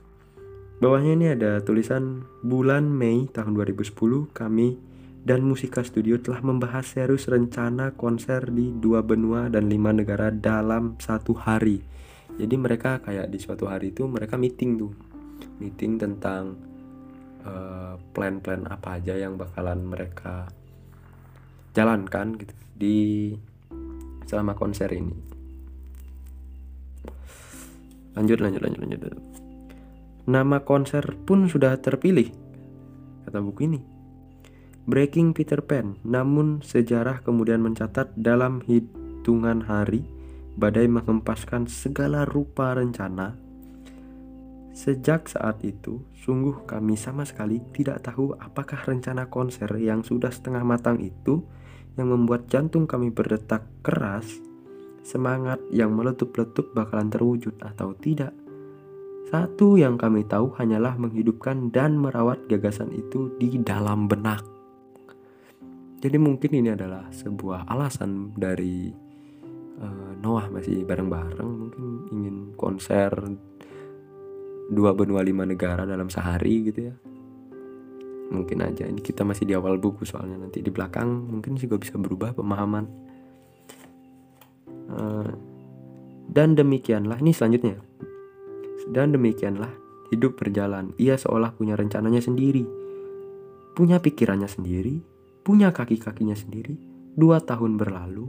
bawahnya 0.78 1.12
ini 1.16 1.26
ada 1.32 1.64
tulisan 1.64 2.28
bulan 2.44 2.86
Mei 2.88 3.24
tahun 3.32 3.56
2010 3.56 3.90
kami 4.36 4.76
dan 5.24 5.40
Musika 5.40 5.80
Studio 5.80 6.20
telah 6.20 6.44
membahas 6.44 6.84
serius 6.84 7.26
rencana 7.32 7.96
konser 7.96 8.44
di 8.52 8.76
dua 8.76 9.00
benua 9.00 9.48
dan 9.48 9.72
lima 9.72 9.88
negara 9.88 10.28
dalam 10.28 11.00
satu 11.00 11.32
hari. 11.32 11.80
Jadi 12.36 12.54
mereka 12.60 13.00
kayak 13.00 13.32
di 13.32 13.40
suatu 13.40 13.64
hari 13.64 13.96
itu 13.96 14.04
mereka 14.04 14.36
meeting 14.36 14.76
tuh, 14.76 14.92
meeting 15.56 15.96
tentang 15.96 16.60
plan 17.40 17.48
eh, 17.48 17.94
plan-plan 18.12 18.62
apa 18.68 19.00
aja 19.00 19.16
yang 19.16 19.40
bakalan 19.40 19.80
mereka 19.84 20.48
jalankan 21.74 22.38
gitu 22.38 22.54
di 22.74 22.96
selama 24.24 24.56
konser 24.56 24.88
ini. 24.94 25.14
Lanjut, 28.14 28.38
lanjut, 28.38 28.62
lanjut, 28.62 28.80
lanjut. 28.80 29.02
Nama 30.24 30.62
konser 30.64 31.04
pun 31.26 31.50
sudah 31.50 31.76
terpilih, 31.82 32.32
kata 33.26 33.42
buku 33.44 33.68
ini 33.68 33.80
Breaking 34.84 35.32
Peter 35.32 35.64
Pan, 35.64 35.96
namun 36.04 36.60
sejarah 36.60 37.24
kemudian 37.24 37.64
mencatat 37.64 38.12
dalam 38.20 38.60
hitungan 38.64 39.64
hari 39.64 40.04
badai 40.60 40.92
menghempaskan 40.92 41.66
segala 41.72 42.28
rupa 42.28 42.76
rencana. 42.76 43.32
Sejak 44.76 45.32
saat 45.32 45.64
itu, 45.64 46.04
sungguh 46.20 46.68
kami 46.68 47.00
sama 47.00 47.24
sekali 47.24 47.64
tidak 47.72 48.04
tahu 48.04 48.36
apakah 48.36 48.76
rencana 48.84 49.32
konser 49.32 49.72
yang 49.80 50.04
sudah 50.04 50.28
setengah 50.28 50.60
matang 50.68 51.00
itu 51.00 51.40
yang 51.94 52.10
membuat 52.10 52.50
jantung 52.50 52.90
kami 52.90 53.14
berdetak 53.14 53.66
keras, 53.86 54.26
semangat 55.06 55.62
yang 55.70 55.94
meletup-letup 55.94 56.74
bakalan 56.74 57.12
terwujud 57.12 57.54
atau 57.62 57.94
tidak. 57.98 58.34
Satu 59.30 59.80
yang 59.80 59.96
kami 59.96 60.26
tahu 60.26 60.52
hanyalah 60.58 60.94
menghidupkan 61.00 61.72
dan 61.72 61.96
merawat 61.98 62.44
gagasan 62.46 62.92
itu 62.92 63.32
di 63.40 63.56
dalam 63.62 64.06
benak. 64.06 64.44
Jadi 66.04 66.20
mungkin 66.20 66.50
ini 66.52 66.68
adalah 66.76 67.08
sebuah 67.08 67.64
alasan 67.64 68.36
dari 68.36 68.92
uh, 69.80 70.12
Noah 70.20 70.52
masih 70.52 70.84
bareng-bareng 70.84 71.48
mungkin 71.48 71.84
ingin 72.12 72.36
konser 72.60 73.08
dua 74.68 74.92
benua 74.92 75.24
lima 75.24 75.48
negara 75.48 75.88
dalam 75.88 76.12
sehari 76.12 76.68
gitu 76.68 76.92
ya. 76.92 76.94
Mungkin 78.32 78.64
aja 78.64 78.88
ini 78.88 79.04
kita 79.04 79.26
masih 79.26 79.44
di 79.44 79.52
awal 79.52 79.76
buku 79.76 80.08
soalnya 80.08 80.40
nanti 80.40 80.64
di 80.64 80.72
belakang 80.72 81.28
mungkin 81.28 81.60
juga 81.60 81.76
bisa 81.76 81.98
berubah 82.00 82.32
pemahaman. 82.32 82.84
Uh, 84.84 85.32
dan 86.30 86.56
demikianlah 86.56 87.20
ini 87.20 87.36
selanjutnya. 87.36 87.80
Dan 88.88 89.12
demikianlah 89.16 89.70
hidup 90.12 90.36
berjalan. 90.36 90.92
Ia 91.00 91.16
seolah 91.16 91.52
punya 91.56 91.76
rencananya 91.76 92.20
sendiri, 92.20 92.64
punya 93.76 94.00
pikirannya 94.00 94.48
sendiri, 94.48 95.00
punya 95.44 95.72
kaki-kakinya 95.72 96.36
sendiri, 96.36 96.76
dua 97.16 97.40
tahun 97.40 97.76
berlalu, 97.76 98.28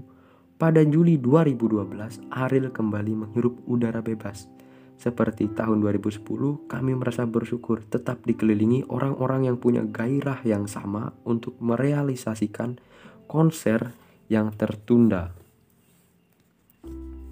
pada 0.56 0.80
Juli 0.88 1.20
2012, 1.20 2.32
Ariel 2.32 2.72
kembali 2.72 3.14
menghirup 3.28 3.60
udara 3.68 4.00
bebas. 4.00 4.48
Seperti 4.96 5.52
tahun 5.52 5.84
2010, 5.84 6.24
kami 6.72 6.92
merasa 6.96 7.28
bersyukur 7.28 7.84
tetap 7.84 8.24
dikelilingi 8.24 8.88
orang-orang 8.88 9.52
yang 9.52 9.60
punya 9.60 9.84
gairah 9.84 10.40
yang 10.48 10.72
sama 10.72 11.12
untuk 11.28 11.60
merealisasikan 11.60 12.80
konser 13.28 13.92
yang 14.32 14.56
tertunda. 14.56 15.36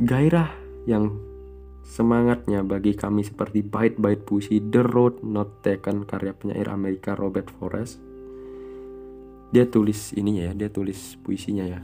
Gairah 0.03 0.51
yang 0.84 1.15
semangatnya 1.88 2.63
bagi 2.67 2.96
kami 3.00 3.24
seperti 3.24 3.63
bait-bait 3.63 4.27
puisi 4.27 4.60
The 4.60 4.84
Road 4.84 5.24
Not 5.24 5.63
Taken 5.63 6.03
karya 6.03 6.36
penyair 6.36 6.67
Amerika 6.67 7.15
Robert 7.15 7.48
Forrest. 7.60 8.00
Dia 9.53 9.70
tulis 9.70 10.12
ininya 10.17 10.50
ya 10.50 10.53
dia 10.58 10.67
tulis 10.67 11.15
puisinya 11.22 11.63
ya. 11.63 11.79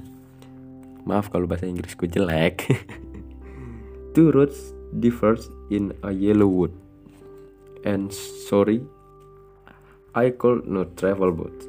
Maaf 1.08 1.32
kalau 1.32 1.48
bahasa 1.48 1.70
Inggrisku 1.70 2.10
jelek. 2.10 2.66
Two 4.18 4.34
roads 4.34 4.74
differs 4.90 5.59
in 5.70 5.94
a 6.04 6.12
yellow 6.12 6.48
wood. 6.48 6.74
And 7.86 8.14
sorry 8.14 8.82
I 10.14 10.32
could 10.32 10.68
not 10.68 10.98
travel 10.98 11.32
both 11.32 11.68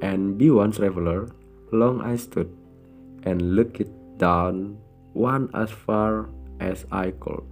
and 0.00 0.38
be 0.38 0.50
one 0.50 0.72
traveler 0.72 1.28
long 1.72 2.00
I 2.00 2.16
stood 2.16 2.50
and 3.24 3.54
looked 3.56 3.90
down 4.18 4.78
one 5.12 5.50
as 5.54 5.70
far 5.70 6.28
as 6.60 6.86
I 6.90 7.10
could 7.10 7.42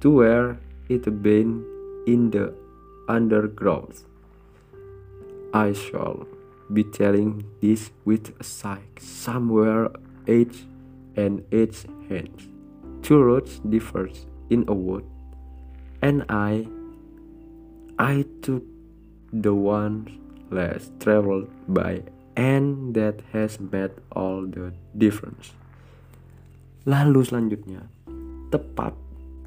to 0.00 0.10
where 0.10 0.58
it 0.88 1.04
had 1.04 1.22
been 1.22 1.64
in 2.06 2.30
the 2.30 2.54
underground. 3.08 4.02
I 5.54 5.72
shall 5.72 6.26
be 6.72 6.82
telling 6.84 7.44
this 7.60 7.90
with 8.04 8.34
a 8.40 8.44
sigh 8.44 8.82
somewhere 8.98 9.90
edge 10.26 10.64
and 11.14 11.44
edge 11.52 11.84
hands. 12.08 12.48
Two 13.02 13.22
roads 13.22 13.60
differs 13.60 14.26
in 14.52 14.68
a 14.68 14.76
wood, 14.76 15.08
and 16.04 16.28
I 16.28 16.68
I 17.96 18.28
took 18.44 18.60
the 19.32 19.56
one 19.56 20.12
less 20.52 20.92
traveled 21.00 21.48
by 21.72 22.04
and 22.36 22.92
that 22.92 23.24
has 23.32 23.56
made 23.56 23.96
all 24.12 24.44
the 24.44 24.76
difference. 24.92 25.56
Lalu 26.84 27.24
selanjutnya, 27.24 27.88
tepat 28.52 28.92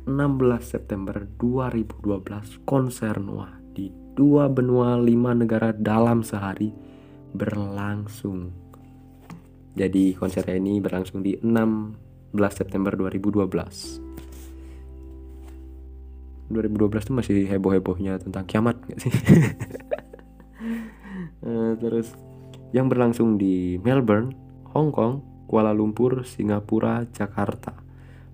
16 0.09 0.61
September 0.61 1.29
2012 1.37 2.65
konser 2.65 3.17
Noah 3.21 3.53
di 3.73 3.89
dua 4.15 4.49
benua 4.49 4.97
lima 5.01 5.33
negara 5.33 5.73
dalam 5.73 6.21
sehari 6.25 6.71
berlangsung. 7.35 8.53
Jadi 9.75 10.15
konser 10.15 10.47
ini 10.55 10.79
berlangsung 10.79 11.19
di 11.19 11.35
6 11.35 12.39
September 12.55 12.95
2012 12.95 14.24
2012 16.49 17.07
tuh 17.09 17.15
masih 17.17 17.49
heboh-hebohnya 17.49 18.21
tentang 18.21 18.45
kiamat 18.45 18.77
gak 18.85 18.99
sih? 19.01 19.13
uh, 21.41 21.73
terus 21.81 22.13
yang 22.75 22.91
berlangsung 22.91 23.39
di 23.39 23.79
Melbourne, 23.79 24.35
Hong 24.75 24.91
Kong, 24.91 25.23
Kuala 25.47 25.71
Lumpur, 25.71 26.27
Singapura, 26.27 27.07
Jakarta. 27.09 27.71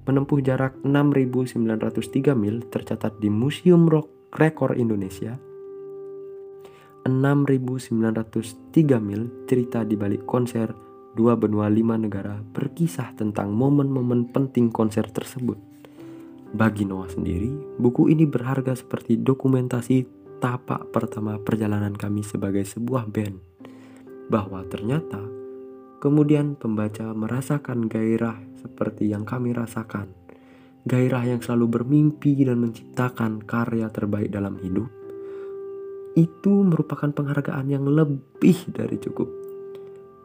Menempuh 0.02 0.42
jarak 0.42 0.82
6.903 0.82 2.34
mil 2.34 2.66
tercatat 2.66 3.22
di 3.22 3.30
Museum 3.30 3.86
Rock 3.86 4.34
Rekor 4.34 4.74
Indonesia. 4.74 5.38
6.903 7.06 8.98
mil 8.98 9.46
cerita 9.46 9.86
di 9.86 9.94
balik 9.94 10.26
konser 10.26 10.74
dua 11.12 11.36
benua 11.36 11.68
lima 11.68 12.00
negara 12.00 12.40
berkisah 12.40 13.14
tentang 13.20 13.52
momen-momen 13.52 14.32
penting 14.32 14.72
konser 14.72 15.06
tersebut. 15.12 15.71
Bagi 16.52 16.84
Noah 16.84 17.08
sendiri, 17.08 17.80
buku 17.80 18.12
ini 18.12 18.28
berharga 18.28 18.76
seperti 18.76 19.16
dokumentasi 19.16 20.04
tapak 20.44 20.92
pertama 20.92 21.40
perjalanan 21.40 21.96
kami 21.96 22.28
sebagai 22.28 22.68
sebuah 22.68 23.08
band. 23.08 23.40
Bahwa 24.28 24.60
ternyata 24.68 25.24
kemudian 26.04 26.60
pembaca 26.60 27.08
merasakan 27.16 27.88
gairah 27.88 28.36
seperti 28.60 29.08
yang 29.16 29.24
kami 29.24 29.56
rasakan. 29.56 30.12
Gairah 30.84 31.24
yang 31.24 31.40
selalu 31.40 31.80
bermimpi 31.80 32.44
dan 32.44 32.60
menciptakan 32.60 33.48
karya 33.48 33.88
terbaik 33.88 34.28
dalam 34.28 34.60
hidup. 34.60 34.92
Itu 36.20 36.68
merupakan 36.68 37.16
penghargaan 37.16 37.72
yang 37.72 37.88
lebih 37.88 38.76
dari 38.76 39.00
cukup. 39.00 39.32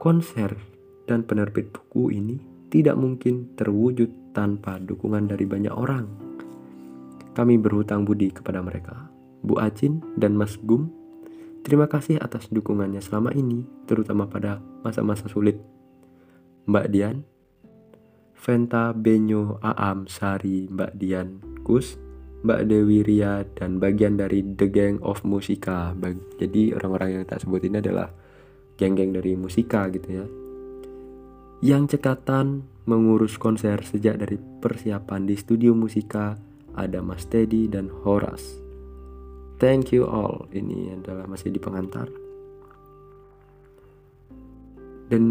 Konser 0.03 0.59
dan 1.07 1.23
penerbit 1.23 1.71
buku 1.71 2.11
ini 2.19 2.43
tidak 2.67 2.99
mungkin 2.99 3.55
terwujud 3.55 4.26
tanpa 4.37 4.77
dukungan 4.77 5.33
dari 5.33 5.49
banyak 5.49 5.73
orang. 5.73 6.05
Kami 7.33 7.57
berhutang 7.57 8.05
budi 8.05 8.29
kepada 8.29 8.61
mereka, 8.61 9.09
Bu 9.41 9.57
Acin 9.57 10.05
dan 10.21 10.37
Mas 10.37 10.61
Gum. 10.61 10.93
Terima 11.65 11.89
kasih 11.89 12.21
atas 12.21 12.53
dukungannya 12.53 13.01
selama 13.01 13.33
ini, 13.33 13.65
terutama 13.89 14.29
pada 14.29 14.61
masa-masa 14.85 15.25
sulit. 15.33 15.57
Mbak 16.69 16.87
Dian, 16.93 17.25
Venta 18.37 18.93
Benyo 18.93 19.57
Aam 19.65 20.05
Sari 20.07 20.69
Mbak 20.69 20.93
Dian 21.01 21.41
Kus, 21.65 21.97
Mbak 22.47 22.71
Dewi 22.71 23.03
Ria 23.03 23.43
dan 23.59 23.83
bagian 23.83 24.21
dari 24.21 24.45
The 24.45 24.69
Gang 24.71 25.03
of 25.03 25.27
Musika. 25.27 25.97
Jadi 26.39 26.77
orang-orang 26.77 27.09
yang 27.19 27.25
tak 27.27 27.43
sebut 27.43 27.65
ini 27.67 27.83
adalah 27.83 28.13
geng-geng 28.77 29.17
dari 29.17 29.35
musika 29.35 29.89
gitu 29.91 30.09
ya. 30.23 30.27
Yang 31.65 31.97
cekatan 31.97 32.76
mengurus 32.87 33.35
konser 33.37 33.83
sejak 33.83 34.23
dari 34.23 34.39
persiapan 34.39 35.27
di 35.27 35.35
studio 35.35 35.75
musika 35.75 36.39
ada 36.79 37.03
Mas 37.03 37.27
Teddy 37.27 37.67
dan 37.67 37.91
Horas. 37.91 38.63
Thank 39.59 39.91
you 39.91 40.07
all. 40.07 40.47
Ini 40.55 41.01
adalah 41.03 41.27
masih 41.27 41.51
di 41.51 41.59
pengantar. 41.59 42.07
Dan 45.11 45.25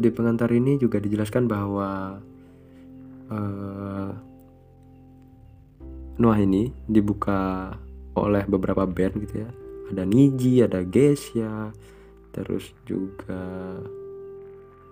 di 0.00 0.08
pengantar 0.10 0.50
ini 0.50 0.80
juga 0.80 0.98
dijelaskan 0.98 1.44
bahwa 1.46 2.18
uh, 3.30 4.10
Noah 6.14 6.38
ini 6.38 6.70
dibuka 6.86 7.74
oleh 8.14 8.46
beberapa 8.46 8.86
band 8.86 9.14
gitu 9.26 9.44
ya. 9.46 9.50
Ada 9.90 10.06
Niji, 10.06 10.62
ada 10.62 10.80
Gesia, 10.86 11.74
terus 12.32 12.72
juga 12.86 13.76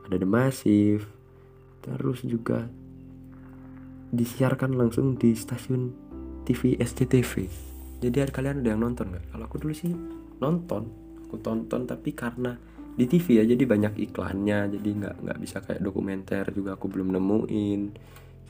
ada 0.04 0.16
The 0.18 0.28
Massive, 0.28 1.21
terus 1.82 2.22
juga 2.22 2.70
disiarkan 4.14 4.78
langsung 4.78 5.18
di 5.18 5.34
stasiun 5.34 5.90
TV 6.46 6.78
SCTV 6.78 7.50
jadi 8.02 8.26
kalian 8.26 8.66
ada 8.66 8.74
yang 8.74 8.82
nonton 8.82 9.14
nggak? 9.14 9.30
Kalau 9.30 9.44
aku 9.46 9.56
dulu 9.62 9.74
sih 9.78 9.94
nonton. 10.42 10.90
Aku 11.30 11.38
tonton 11.38 11.86
tapi 11.86 12.10
karena 12.18 12.58
di 12.92 13.06
TV 13.06 13.38
ya 13.38 13.44
jadi 13.46 13.62
banyak 13.62 13.94
iklannya. 14.10 14.74
Jadi 14.74 14.88
nggak 14.98 15.14
nggak 15.22 15.38
bisa 15.38 15.62
kayak 15.62 15.78
dokumenter 15.86 16.50
juga 16.50 16.74
aku 16.74 16.90
belum 16.90 17.14
nemuin. 17.14 17.80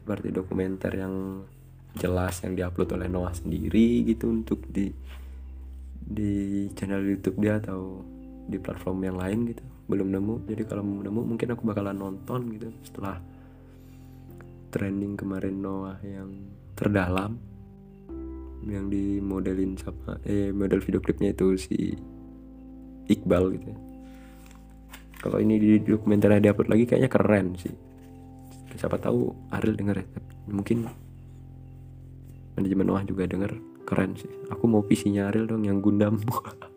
Seperti 0.01 0.33
dokumenter 0.33 0.93
yang 0.97 1.45
jelas 1.93 2.41
yang 2.41 2.57
diupload 2.57 2.97
oleh 2.97 3.13
Noah 3.13 3.37
sendiri 3.37 4.09
gitu 4.09 4.33
untuk 4.33 4.65
di 4.73 4.89
di 6.03 6.65
channel 6.73 7.05
YouTube 7.05 7.37
dia 7.37 7.61
atau 7.61 8.01
di 8.49 8.57
platform 8.57 9.13
yang 9.13 9.17
lain 9.21 9.53
gitu 9.53 9.65
belum 9.87 10.09
nemu. 10.15 10.35
Jadi 10.47 10.63
kalau 10.67 10.83
mau 10.87 11.03
nemu 11.03 11.21
mungkin 11.35 11.49
aku 11.55 11.63
bakalan 11.67 11.97
nonton 11.99 12.41
gitu 12.55 12.69
setelah 12.87 13.19
trending 14.73 15.21
kemarin 15.21 15.61
Noah 15.61 16.01
yang 16.01 16.49
terdalam 16.73 17.37
yang 18.63 18.87
di 18.89 19.19
modelin 19.19 19.75
sama 19.75 20.17
eh 20.23 20.55
model 20.55 20.81
video 20.81 21.03
klipnya 21.03 21.35
itu 21.35 21.59
si 21.59 21.93
Iqbal 23.11 23.59
gitu 23.59 23.67
ya. 23.75 23.79
kalau 25.19 25.39
ini 25.43 25.59
di 25.59 25.71
dokumenter 25.83 26.35
di 26.39 26.51
upload 26.51 26.71
lagi 26.71 26.85
kayaknya 26.87 27.11
keren 27.11 27.47
sih. 27.59 27.75
Siapa 28.73 28.97
tahu 28.97 29.29
Ariel 29.53 29.77
denger 29.77 29.97
ya 30.01 30.07
mungkin 30.49 30.89
manajemen 32.57 32.87
Noah 32.89 33.05
juga 33.05 33.29
denger 33.29 33.53
keren 33.85 34.17
sih. 34.17 34.31
Aku 34.49 34.65
mau 34.71 34.81
PC-nya 34.81 35.29
Ariel 35.29 35.51
dong 35.51 35.67
yang 35.67 35.83
Gundam 35.85 36.17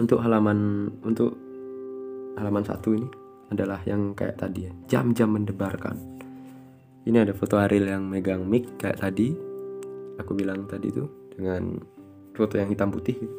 untuk 0.00 0.24
halaman 0.24 0.88
untuk 1.04 1.36
halaman 2.36 2.64
satu 2.64 2.96
ini 2.96 3.08
adalah 3.52 3.80
yang 3.84 4.16
kayak 4.16 4.40
tadi 4.40 4.68
ya 4.68 4.72
jam-jam 4.88 5.36
mendebarkan. 5.36 5.96
Ini 7.02 7.26
ada 7.26 7.34
foto 7.34 7.58
Ariel 7.58 7.90
yang 7.90 8.06
megang 8.06 8.46
mic 8.46 8.78
kayak 8.78 9.02
tadi. 9.02 9.34
Aku 10.22 10.38
bilang 10.38 10.70
tadi 10.70 10.88
tuh 10.94 11.32
dengan 11.34 11.76
foto 12.32 12.56
yang 12.56 12.70
hitam 12.72 12.88
putih. 12.94 13.18
Gitu. 13.18 13.36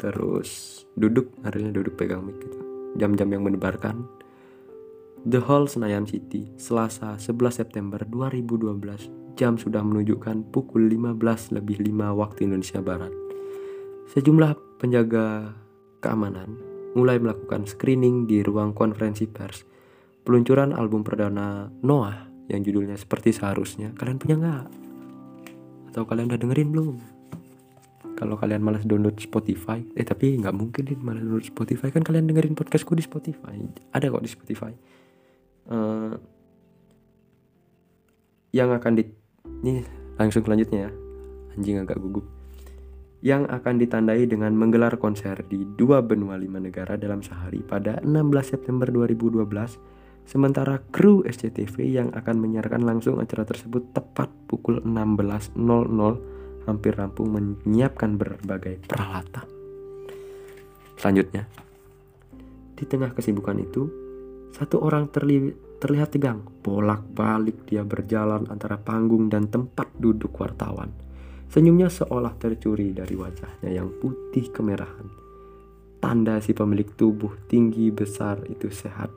terus 0.00 0.80
duduk 0.96 1.28
Arielnya 1.44 1.76
duduk 1.76 1.96
pegang 2.00 2.24
mic 2.24 2.36
gitu. 2.40 2.58
Jam-jam 2.96 3.28
yang 3.32 3.44
mendebarkan. 3.44 4.04
The 5.20 5.36
Hall 5.36 5.68
Senayan 5.68 6.08
City, 6.08 6.48
Selasa 6.56 7.20
11 7.20 7.60
September 7.60 8.00
2012, 8.08 9.36
jam 9.36 9.60
sudah 9.60 9.84
menunjukkan 9.84 10.48
pukul 10.48 10.88
15 10.88 11.60
lebih 11.60 11.76
5 11.84 12.16
waktu 12.16 12.48
Indonesia 12.48 12.80
Barat. 12.80 13.19
Sejumlah 14.10 14.58
penjaga 14.82 15.54
keamanan 16.02 16.58
mulai 16.98 17.22
melakukan 17.22 17.62
screening 17.62 18.26
di 18.26 18.42
ruang 18.42 18.74
konferensi 18.74 19.30
pers 19.30 19.62
peluncuran 20.26 20.74
album 20.74 21.06
perdana 21.06 21.70
Noah 21.86 22.26
yang 22.50 22.66
judulnya 22.66 22.98
seperti 22.98 23.30
seharusnya. 23.30 23.94
Kalian 23.94 24.18
punya 24.18 24.34
nggak? 24.34 24.66
Atau 25.94 26.10
kalian 26.10 26.26
udah 26.26 26.42
dengerin 26.42 26.74
belum? 26.74 26.96
Kalau 28.18 28.34
kalian 28.34 28.66
malas 28.66 28.82
download 28.82 29.14
Spotify, 29.14 29.78
eh 29.94 30.02
tapi 30.02 30.34
nggak 30.42 30.58
mungkin 30.58 30.90
deh 30.90 30.98
malas 30.98 31.22
download 31.22 31.46
Spotify 31.46 31.94
kan 31.94 32.02
kalian 32.02 32.26
dengerin 32.26 32.58
podcastku 32.58 32.98
di 32.98 33.06
Spotify. 33.06 33.62
Ada 33.94 34.10
kok 34.10 34.26
di 34.26 34.30
Spotify. 34.34 34.74
Uh, 35.70 36.18
yang 38.50 38.74
akan 38.74 38.98
di 38.98 39.06
ini 39.62 39.86
langsung 40.18 40.42
selanjutnya 40.42 40.90
ya. 40.90 40.92
Anjing 41.54 41.78
agak 41.78 42.02
gugup 42.02 42.39
yang 43.20 43.44
akan 43.52 43.76
ditandai 43.76 44.24
dengan 44.24 44.56
menggelar 44.56 44.96
konser 44.96 45.44
di 45.44 45.60
dua 45.76 46.00
benua 46.00 46.40
lima 46.40 46.56
negara 46.56 46.96
dalam 46.96 47.20
sehari 47.20 47.60
pada 47.60 48.00
16 48.00 48.56
September 48.56 48.88
2012 48.88 49.44
sementara 50.24 50.80
kru 50.88 51.20
SCTV 51.28 51.84
yang 51.84 52.08
akan 52.16 52.40
menyiarkan 52.40 52.80
langsung 52.80 53.20
acara 53.20 53.44
tersebut 53.44 53.92
tepat 53.92 54.32
pukul 54.48 54.80
16.00 54.80 55.52
hampir 56.64 56.92
rampung 56.96 57.28
menyiapkan 57.36 58.16
berbagai 58.16 58.80
peralatan. 58.88 59.44
Selanjutnya 60.96 61.44
di 62.76 62.84
tengah 62.88 63.12
kesibukan 63.12 63.56
itu 63.60 63.82
satu 64.56 64.80
orang 64.80 65.12
terli 65.12 65.52
terlihat 65.80 66.16
tegang. 66.16 66.40
Bolak-balik 66.60 67.68
dia 67.68 67.84
berjalan 67.84 68.48
antara 68.48 68.80
panggung 68.80 69.28
dan 69.28 69.48
tempat 69.48 69.88
duduk 69.96 70.32
wartawan 70.40 71.09
Senyumnya 71.50 71.90
seolah 71.90 72.38
tercuri 72.38 72.94
dari 72.94 73.18
wajahnya 73.18 73.74
yang 73.74 73.90
putih 73.98 74.54
kemerahan. 74.54 75.10
Tanda 75.98 76.38
si 76.38 76.54
pemilik 76.54 76.86
tubuh 76.94 77.34
tinggi 77.50 77.90
besar 77.90 78.46
itu 78.46 78.70
sehat. 78.70 79.10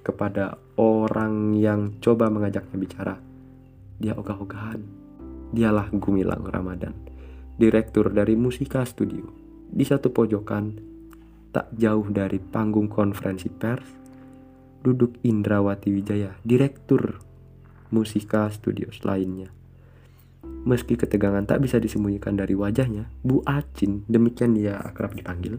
Kepada 0.00 0.56
orang 0.80 1.52
yang 1.52 2.00
coba 2.00 2.32
mengajaknya 2.32 2.76
bicara, 2.80 3.14
dia 4.00 4.16
ogah-ogahan. 4.16 4.80
Dialah 5.52 5.92
Gumilang 5.92 6.48
Ramadan, 6.48 6.96
direktur 7.60 8.08
dari 8.08 8.32
Musika 8.32 8.88
Studio. 8.88 9.28
Di 9.68 9.84
satu 9.84 10.08
pojokan, 10.08 10.72
tak 11.52 11.68
jauh 11.76 12.08
dari 12.08 12.40
panggung 12.40 12.88
konferensi 12.88 13.52
pers, 13.52 13.84
duduk 14.80 15.20
Indrawati 15.20 15.92
Wijaya, 15.92 16.32
direktur 16.40 17.20
Musika 17.92 18.48
Studios 18.48 19.04
lainnya 19.04 19.61
Meski 20.62 20.94
ketegangan 20.94 21.42
tak 21.42 21.62
bisa 21.66 21.82
disembunyikan 21.82 22.38
dari 22.38 22.54
wajahnya, 22.54 23.10
Bu 23.26 23.42
Acin, 23.42 24.06
demikian 24.06 24.54
dia 24.54 24.78
akrab 24.78 25.14
dipanggil, 25.18 25.58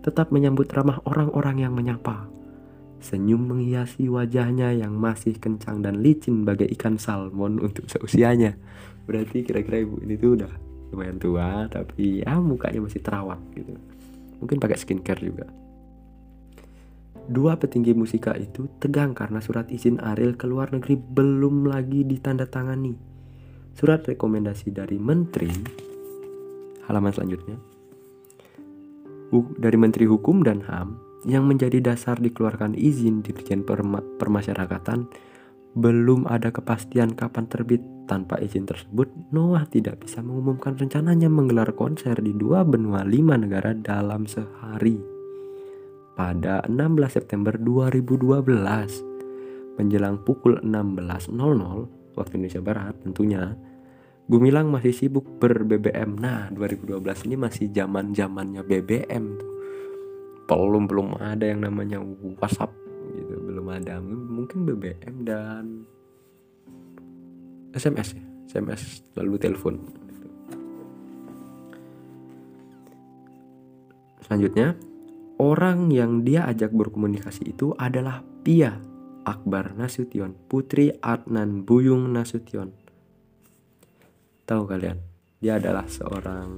tetap 0.00 0.32
menyambut 0.32 0.68
ramah 0.72 1.04
orang-orang 1.04 1.68
yang 1.68 1.72
menyapa. 1.76 2.28
Senyum 2.98 3.44
menghiasi 3.44 4.10
wajahnya 4.10 4.74
yang 4.74 4.96
masih 4.96 5.36
kencang 5.38 5.84
dan 5.84 6.02
licin 6.02 6.42
bagai 6.42 6.66
ikan 6.74 6.98
salmon 6.98 7.60
untuk 7.62 7.86
seusianya. 7.86 8.58
Berarti 9.06 9.46
kira-kira 9.46 9.86
ibu 9.86 10.02
ini 10.02 10.18
tuh 10.18 10.34
udah 10.34 10.52
lumayan 10.90 11.20
tua 11.20 11.68
tapi 11.68 12.24
ya 12.24 12.40
mukanya 12.40 12.82
masih 12.82 13.04
terawat 13.04 13.38
gitu. 13.54 13.76
Mungkin 14.42 14.58
pakai 14.58 14.76
skincare 14.80 15.22
juga. 15.22 15.46
Dua 17.28 17.60
petinggi 17.60 17.92
musika 17.92 18.32
itu 18.34 18.66
tegang 18.80 19.12
karena 19.12 19.44
surat 19.44 19.68
izin 19.68 20.00
Ariel 20.00 20.40
ke 20.40 20.48
luar 20.48 20.72
negeri 20.72 20.96
belum 20.96 21.68
lagi 21.68 22.02
ditandatangani. 22.02 22.96
Surat 23.78 24.02
rekomendasi 24.02 24.74
dari 24.74 24.98
menteri 24.98 25.54
halaman 26.90 27.14
selanjutnya 27.14 27.78
dari 29.60 29.76
Menteri 29.76 30.08
Hukum 30.08 30.40
dan 30.40 30.64
HAM 30.64 30.96
yang 31.28 31.44
menjadi 31.44 31.78
dasar 31.78 32.16
dikeluarkan 32.16 32.74
izin 32.74 33.20
Dirjen 33.20 33.62
Perma 33.62 34.00
Permasyarakatan 34.00 35.06
belum 35.76 36.24
ada 36.26 36.50
kepastian 36.50 37.12
kapan 37.14 37.46
terbit. 37.46 37.82
Tanpa 38.08 38.40
izin 38.40 38.64
tersebut, 38.64 39.12
Noah 39.36 39.68
tidak 39.68 40.00
bisa 40.00 40.24
mengumumkan 40.24 40.80
rencananya 40.80 41.28
menggelar 41.28 41.76
konser 41.76 42.16
di 42.16 42.32
dua 42.32 42.64
benua 42.64 43.04
lima 43.04 43.36
negara 43.36 43.76
dalam 43.76 44.24
sehari. 44.24 44.96
Pada 46.16 46.64
16 46.64 46.96
September 47.12 47.52
2012, 47.52 48.48
menjelang 49.76 50.24
pukul 50.24 50.56
16.00 50.64 52.16
waktu 52.16 52.32
Indonesia 52.40 52.64
Barat 52.64 52.96
tentunya, 53.04 53.52
Gumilang 54.28 54.68
masih 54.68 54.92
sibuk 54.92 55.24
ber-BBM. 55.40 56.20
Nah, 56.20 56.52
2012 56.52 57.24
ini 57.24 57.36
masih 57.40 57.72
zaman-zamannya 57.72 58.60
BBM 58.60 59.24
tuh. 59.40 59.52
Belum 60.44 60.84
belum 60.84 61.16
ada 61.16 61.48
yang 61.48 61.64
namanya 61.64 61.96
WhatsApp 62.36 62.68
gitu 63.16 63.40
belum 63.40 63.72
ada. 63.72 64.04
Mungkin 64.04 64.68
BBM 64.68 65.24
dan 65.24 65.64
SMS 67.72 68.20
ya 68.20 68.24
SMS 68.48 69.00
lalu 69.16 69.40
telepon. 69.40 69.76
Selanjutnya 74.24 74.76
orang 75.40 75.88
yang 75.88 76.20
dia 76.20 76.44
ajak 76.48 76.72
berkomunikasi 76.76 77.56
itu 77.56 77.72
adalah 77.80 78.20
Pia 78.44 78.76
Akbar 79.24 79.72
Nasution 79.72 80.36
putri 80.48 80.92
Adnan 81.00 81.64
Buyung 81.64 82.12
Nasution 82.12 82.87
tahu 84.48 84.64
kalian 84.64 84.96
dia 85.38 85.60
adalah 85.60 85.84
seorang 85.84 86.48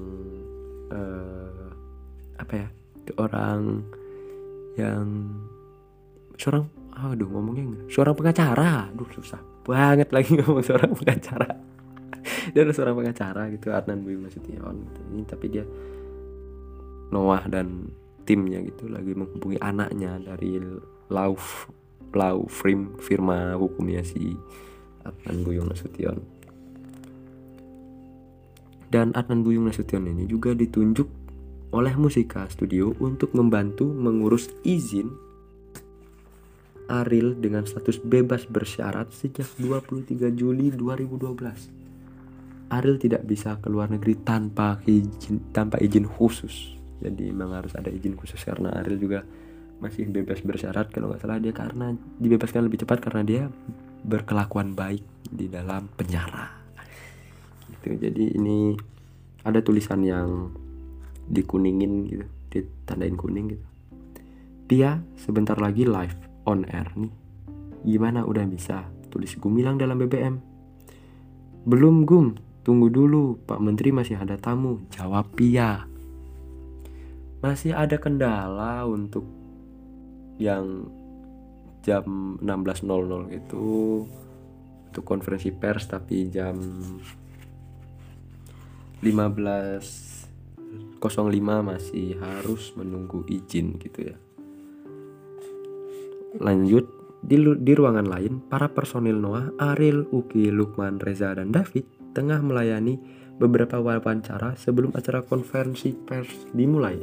uh, 0.95 1.69
apa 2.39 2.55
ya? 2.55 2.69
Orang 3.19 3.83
yang 4.79 5.35
seorang 6.39 6.71
aduh 6.95 7.27
ngomongnya 7.27 7.91
seorang 7.91 8.15
pengacara. 8.15 8.89
Aduh 8.95 9.11
susah 9.11 9.43
banget 9.67 10.15
lagi 10.15 10.37
ngomong 10.39 10.63
seorang 10.63 10.95
pengacara. 10.95 11.51
Dia 12.55 12.63
adalah 12.65 12.77
seorang 12.77 12.97
pengacara 13.03 13.43
gitu 13.53 13.75
Adnan 13.75 14.07
Bima 14.07 14.31
Nasution 14.31 14.75
gitu. 14.87 15.01
ini 15.13 15.23
tapi 15.27 15.47
dia 15.51 15.65
Noah 17.11 17.43
dan 17.51 17.91
timnya 18.23 18.63
gitu 18.63 18.87
lagi 18.87 19.13
menghubungi 19.13 19.59
anaknya 19.59 20.21
dari 20.23 20.63
law 21.11 21.35
law 22.15 22.39
firm 22.47 22.95
firma 23.03 23.59
hukumnya 23.59 24.07
si 24.07 24.39
Adnan 25.03 25.43
Buyung 25.43 25.69
Nasution 25.69 26.40
dan 28.91 29.15
Adnan 29.15 29.47
Buyung 29.47 29.71
Nasution 29.71 30.11
ini 30.11 30.27
juga 30.27 30.53
ditunjuk 30.53 31.07
oleh 31.71 31.95
Musika 31.95 32.51
Studio 32.51 32.91
untuk 32.99 33.31
membantu 33.39 33.87
mengurus 33.87 34.51
izin 34.67 35.31
Ariel 36.91 37.39
dengan 37.39 37.63
status 37.63 38.03
bebas 38.03 38.51
bersyarat 38.51 39.15
sejak 39.15 39.47
23 39.63 40.35
Juli 40.35 40.75
2012. 40.75 42.75
Ariel 42.75 42.99
tidak 42.99 43.23
bisa 43.27 43.59
keluar 43.63 43.87
negeri 43.87 44.19
tanpa 44.27 44.83
izin 44.83 45.55
tanpa 45.55 45.79
izin 45.79 46.11
khusus. 46.11 46.75
Jadi 46.99 47.31
memang 47.31 47.63
harus 47.63 47.79
ada 47.79 47.95
izin 47.95 48.19
khusus 48.19 48.43
karena 48.43 48.75
Ariel 48.75 48.99
juga 48.99 49.23
masih 49.79 50.11
bebas 50.11 50.43
bersyarat 50.43 50.91
kalau 50.91 51.09
nggak 51.09 51.23
salah 51.23 51.41
dia 51.41 51.55
karena 51.55 51.95
dibebaskan 52.21 52.67
lebih 52.67 52.85
cepat 52.85 52.99
karena 53.01 53.23
dia 53.25 53.43
berkelakuan 54.03 54.75
baik 54.75 55.07
di 55.31 55.47
dalam 55.47 55.87
penjara. 55.95 56.60
Gitu. 57.83 57.97
Jadi 57.97 58.25
ini 58.37 58.77
ada 59.45 59.61
tulisan 59.65 60.05
yang 60.05 60.53
dikuningin 61.31 61.93
gitu 62.11 62.27
ditandain 62.51 63.15
kuning 63.15 63.55
gitu. 63.55 63.67
Dia 64.67 64.99
sebentar 65.19 65.55
lagi 65.59 65.87
live 65.87 66.19
on 66.47 66.67
air 66.67 66.91
nih. 66.99 67.13
Gimana 67.87 68.27
udah 68.27 68.45
bisa 68.47 68.91
tulis 69.11 69.35
gumilang 69.39 69.79
dalam 69.79 69.99
BBM 69.99 70.51
belum 71.65 72.09
gum. 72.09 72.37
Tunggu 72.65 72.89
dulu. 72.93 73.41
Pak 73.45 73.61
Menteri 73.61 73.93
masih 73.93 74.21
ada 74.21 74.37
tamu. 74.41 74.81
Jawab 74.93 75.33
Pia. 75.37 75.85
Masih 77.41 77.73
ada 77.73 77.97
kendala 77.97 78.85
untuk 78.85 79.25
yang 80.41 80.89
jam 81.81 82.37
16.00 82.41 83.33
itu 83.33 83.69
untuk 84.93 85.05
konferensi 85.05 85.49
pers 85.49 85.89
tapi 85.89 86.29
jam 86.29 86.57
15 89.01 90.21
05 91.01 91.41
masih 91.65 92.21
harus 92.21 92.77
menunggu 92.77 93.25
izin 93.25 93.81
gitu 93.81 94.13
ya. 94.13 94.17
Lanjut 96.37 96.87
di, 97.25 97.37
di 97.41 97.73
ruangan 97.73 98.05
lain, 98.05 98.45
para 98.45 98.69
personil 98.73 99.17
Noah, 99.17 99.53
Ariel, 99.61 100.09
Uki, 100.13 100.53
Lukman, 100.53 101.01
Reza, 101.01 101.33
dan 101.33 101.53
David 101.53 101.85
tengah 102.13 102.41
melayani 102.45 103.01
beberapa 103.41 103.81
wawancara 103.81 104.57
sebelum 104.61 104.93
acara 104.93 105.25
konferensi 105.25 105.97
pers 105.97 106.49
dimulai. 106.53 107.01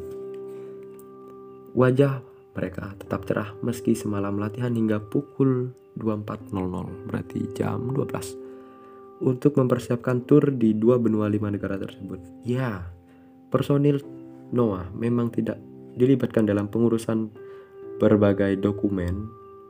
Wajah 1.73 2.21
mereka 2.57 2.93
tetap 2.97 3.25
cerah 3.29 3.53
meski 3.61 3.93
semalam 3.93 4.37
latihan 4.41 4.73
hingga 4.73 4.97
pukul 5.01 5.73
24.00 5.97 7.09
berarti 7.09 7.41
jam 7.57 7.89
12 7.93 8.46
untuk 9.21 9.57
mempersiapkan 9.57 10.25
tur 10.29 10.53
di 10.53 10.77
dua 10.77 11.01
benua 11.01 11.25
lima 11.31 11.49
negara 11.49 11.77
tersebut. 11.77 12.21
Ya, 12.45 12.85
Personil 13.47 14.03
Noah 14.51 14.91
memang 14.91 15.31
tidak 15.31 15.57
dilibatkan 15.95 16.45
dalam 16.45 16.67
pengurusan 16.67 17.31
berbagai 17.97 18.59
dokumen 18.59 19.27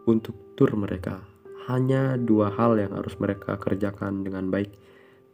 untuk 0.09 0.35
tur 0.59 0.73
mereka. 0.75 1.23
Hanya 1.69 2.15
dua 2.15 2.51
hal 2.51 2.79
yang 2.79 2.95
harus 2.95 3.15
mereka 3.19 3.59
kerjakan 3.59 4.23
dengan 4.23 4.49
baik, 4.49 4.71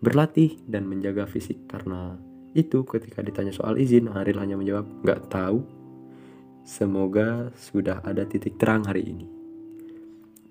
berlatih 0.02 0.60
dan 0.66 0.90
menjaga 0.90 1.30
fisik. 1.30 1.70
Karena 1.70 2.18
itu 2.54 2.86
ketika 2.86 3.22
ditanya 3.22 3.54
soal 3.54 3.78
izin, 3.78 4.10
Ariel 4.12 4.42
hanya 4.42 4.58
menjawab, 4.58 4.86
nggak 5.06 5.30
tahu. 5.30 5.62
Semoga 6.64 7.52
sudah 7.60 8.02
ada 8.06 8.24
titik 8.24 8.56
terang 8.58 8.88
hari 8.88 9.04
ini. 9.08 9.28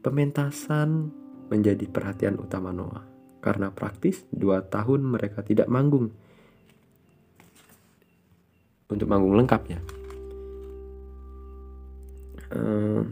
Pementasan 0.03 1.09
menjadi 1.49 1.87
perhatian 1.89 2.37
utama 2.37 2.75
Noah. 2.75 3.12
Karena 3.43 3.75
praktis, 3.75 4.23
dua 4.31 4.63
tahun 4.63 5.03
mereka 5.03 5.43
tidak 5.43 5.67
manggung. 5.67 6.15
Untuk 8.87 9.09
manggung 9.11 9.35
lengkap 9.35 9.63
ya 9.67 9.81
uh, 12.57 13.03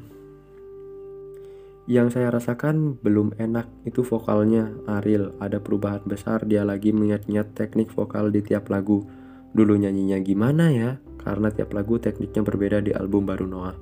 yang 1.91 2.07
saya 2.13 2.31
rasakan 2.31 3.03
belum 3.03 3.35
enak 3.41 3.67
itu 3.83 4.07
vokalnya 4.07 4.71
Ariel. 4.87 5.35
Ada 5.43 5.59
perubahan 5.59 6.07
besar 6.07 6.47
dia 6.47 6.63
lagi 6.63 6.95
mengingat-ingat 6.95 7.57
teknik 7.57 7.91
vokal 7.91 8.31
di 8.31 8.47
tiap 8.47 8.71
lagu. 8.71 9.03
Dulu 9.51 9.75
nyanyinya 9.75 10.23
gimana 10.23 10.71
ya? 10.71 11.03
Karena 11.19 11.51
tiap 11.51 11.75
lagu 11.75 11.99
tekniknya 11.99 12.47
berbeda 12.47 12.79
di 12.79 12.95
album 12.95 13.27
baru 13.27 13.43
Noah. 13.51 13.77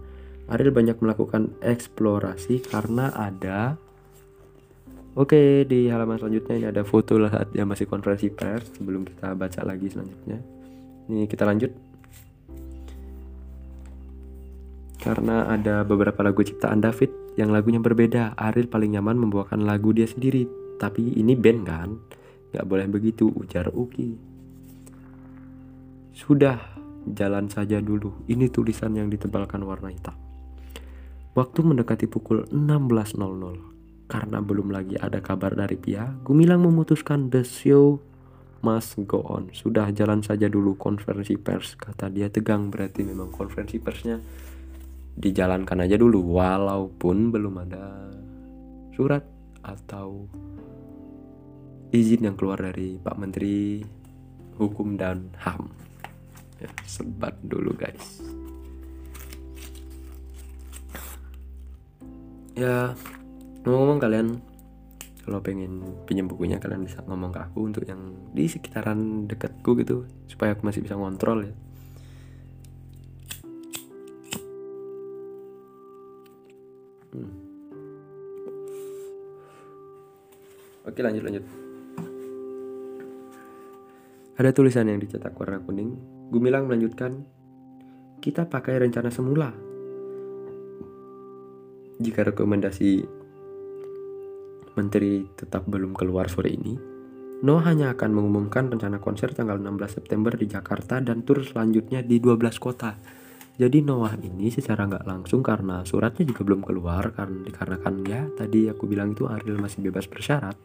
Ariel 0.49 0.73
banyak 0.73 0.97
melakukan 1.05 1.53
eksplorasi 1.61 2.65
karena 2.73 3.13
ada 3.13 3.77
Oke, 5.19 5.67
di 5.67 5.91
halaman 5.91 6.15
selanjutnya 6.15 6.55
ini 6.55 6.67
ada 6.71 6.87
foto 6.87 7.19
lah 7.19 7.35
saat 7.35 7.51
dia 7.51 7.67
masih 7.67 7.91
konferensi 7.91 8.31
pers 8.31 8.71
sebelum 8.79 9.03
kita 9.03 9.35
baca 9.35 9.67
lagi 9.67 9.91
selanjutnya. 9.91 10.39
Ini 11.11 11.27
kita 11.27 11.43
lanjut. 11.43 11.89
karena 15.09 15.49
ada 15.49 15.89
beberapa 15.89 16.21
lagu 16.21 16.45
ciptaan 16.45 16.85
David 16.85 17.09
yang 17.41 17.49
lagunya 17.49 17.81
berbeda. 17.81 18.37
Ariel 18.37 18.69
paling 18.69 18.93
nyaman 18.93 19.17
membawakan 19.17 19.65
lagu 19.65 19.97
dia 19.97 20.05
sendiri. 20.05 20.45
Tapi 20.77 21.17
ini 21.17 21.33
band 21.33 21.61
kan? 21.65 21.97
Gak 22.53 22.69
boleh 22.69 22.85
begitu, 22.93 23.33
ujar 23.33 23.73
Uki. 23.73 24.21
Sudah, 26.13 26.61
jalan 27.09 27.49
saja 27.49 27.81
dulu. 27.81 28.27
Ini 28.29 28.53
tulisan 28.53 29.01
yang 29.01 29.09
ditebalkan 29.09 29.65
warna 29.65 29.89
hitam. 29.89 30.13
Waktu 31.33 31.61
mendekati 31.65 32.05
pukul 32.05 32.45
16.00. 32.51 33.68
Karena 34.09 34.41
belum 34.41 34.73
lagi 34.73 34.97
ada 34.97 35.21
kabar 35.21 35.53
dari 35.53 35.77
Pia, 35.77 36.09
Gumilang 36.25 36.65
memutuskan 36.65 37.29
the 37.29 37.45
show 37.45 38.01
must 38.65 38.99
go 39.07 39.23
on. 39.29 39.53
Sudah 39.55 39.93
jalan 39.93 40.25
saja 40.25 40.49
dulu 40.51 40.75
konferensi 40.81 41.37
pers, 41.37 41.77
kata 41.77 42.11
dia 42.11 42.33
tegang. 42.33 42.73
Berarti 42.73 43.05
memang 43.05 43.31
konferensi 43.31 43.79
persnya 43.79 44.19
dijalankan 45.19 45.83
aja 45.83 45.99
dulu 45.99 46.39
walaupun 46.39 47.35
belum 47.35 47.55
ada 47.67 47.85
surat 48.95 49.27
atau 49.67 50.31
izin 51.91 52.31
yang 52.31 52.37
keluar 52.39 52.63
dari 52.63 52.97
Pak 52.97 53.17
Menteri 53.19 53.83
Hukum 54.59 54.99
dan 54.99 55.31
HAM. 55.39 55.71
Ya, 56.59 56.71
sebat 56.83 57.39
dulu 57.47 57.71
guys. 57.79 58.19
Ya 62.59 62.99
ngomong-ngomong 63.63 64.01
kalian 64.01 64.29
kalau 65.29 65.45
pengen 65.45 65.85
pinjam 66.09 66.25
bukunya 66.25 66.57
kalian 66.57 66.89
bisa 66.89 67.05
ngomong 67.05 67.29
ke 67.29 67.41
aku 67.45 67.69
untuk 67.69 67.85
yang 67.85 68.17
di 68.33 68.49
sekitaran 68.49 69.29
dekatku 69.29 69.77
gitu 69.77 70.09
supaya 70.25 70.57
aku 70.57 70.65
masih 70.65 70.81
bisa 70.81 70.97
ngontrol 70.97 71.45
ya. 71.45 71.55
Hmm. 77.13 77.33
oke 80.89 81.01
lanjut 81.05 81.25
lanjut. 81.29 81.45
Ada 84.39 84.55
tulisan 84.55 84.87
yang 84.87 85.03
dicetak 85.03 85.35
warna 85.35 85.59
kuning. 85.61 85.99
Gumilang 86.31 86.71
melanjutkan 86.71 87.27
kita 88.23 88.47
pakai 88.47 88.81
rencana 88.81 89.11
semula. 89.11 89.51
Jika 91.99 92.23
rekomendasi 92.33 93.18
menteri 94.79 95.27
tetap 95.35 95.67
belum 95.67 95.99
keluar 95.99 96.31
sore 96.31 96.55
ini, 96.55 96.99
No 97.39 97.63
hanya 97.63 97.95
akan 97.95 98.11
mengumumkan 98.19 98.67
rencana 98.67 98.99
konser 98.99 99.31
tanggal 99.31 99.63
16 99.63 100.03
September 100.03 100.35
di 100.35 100.51
Jakarta 100.51 100.99
dan 100.99 101.23
tur 101.23 101.47
selanjutnya 101.47 102.03
di 102.03 102.19
12 102.19 102.59
kota. 102.59 102.99
Jadi 103.55 103.79
Noah 103.83 104.19
ini 104.19 104.51
secara 104.51 104.91
nggak 104.91 105.07
langsung 105.07 105.43
karena 105.43 105.87
suratnya 105.87 106.27
juga 106.27 106.43
belum 106.43 106.67
keluar 106.67 107.15
karena 107.15 107.47
dikarenakan 107.47 107.95
ya 108.07 108.27
tadi 108.35 108.67
aku 108.67 108.91
bilang 108.91 109.15
itu 109.15 109.31
Ariel 109.31 109.59
masih 109.59 109.87
bebas 109.87 110.11
bersyarat. 110.11 110.59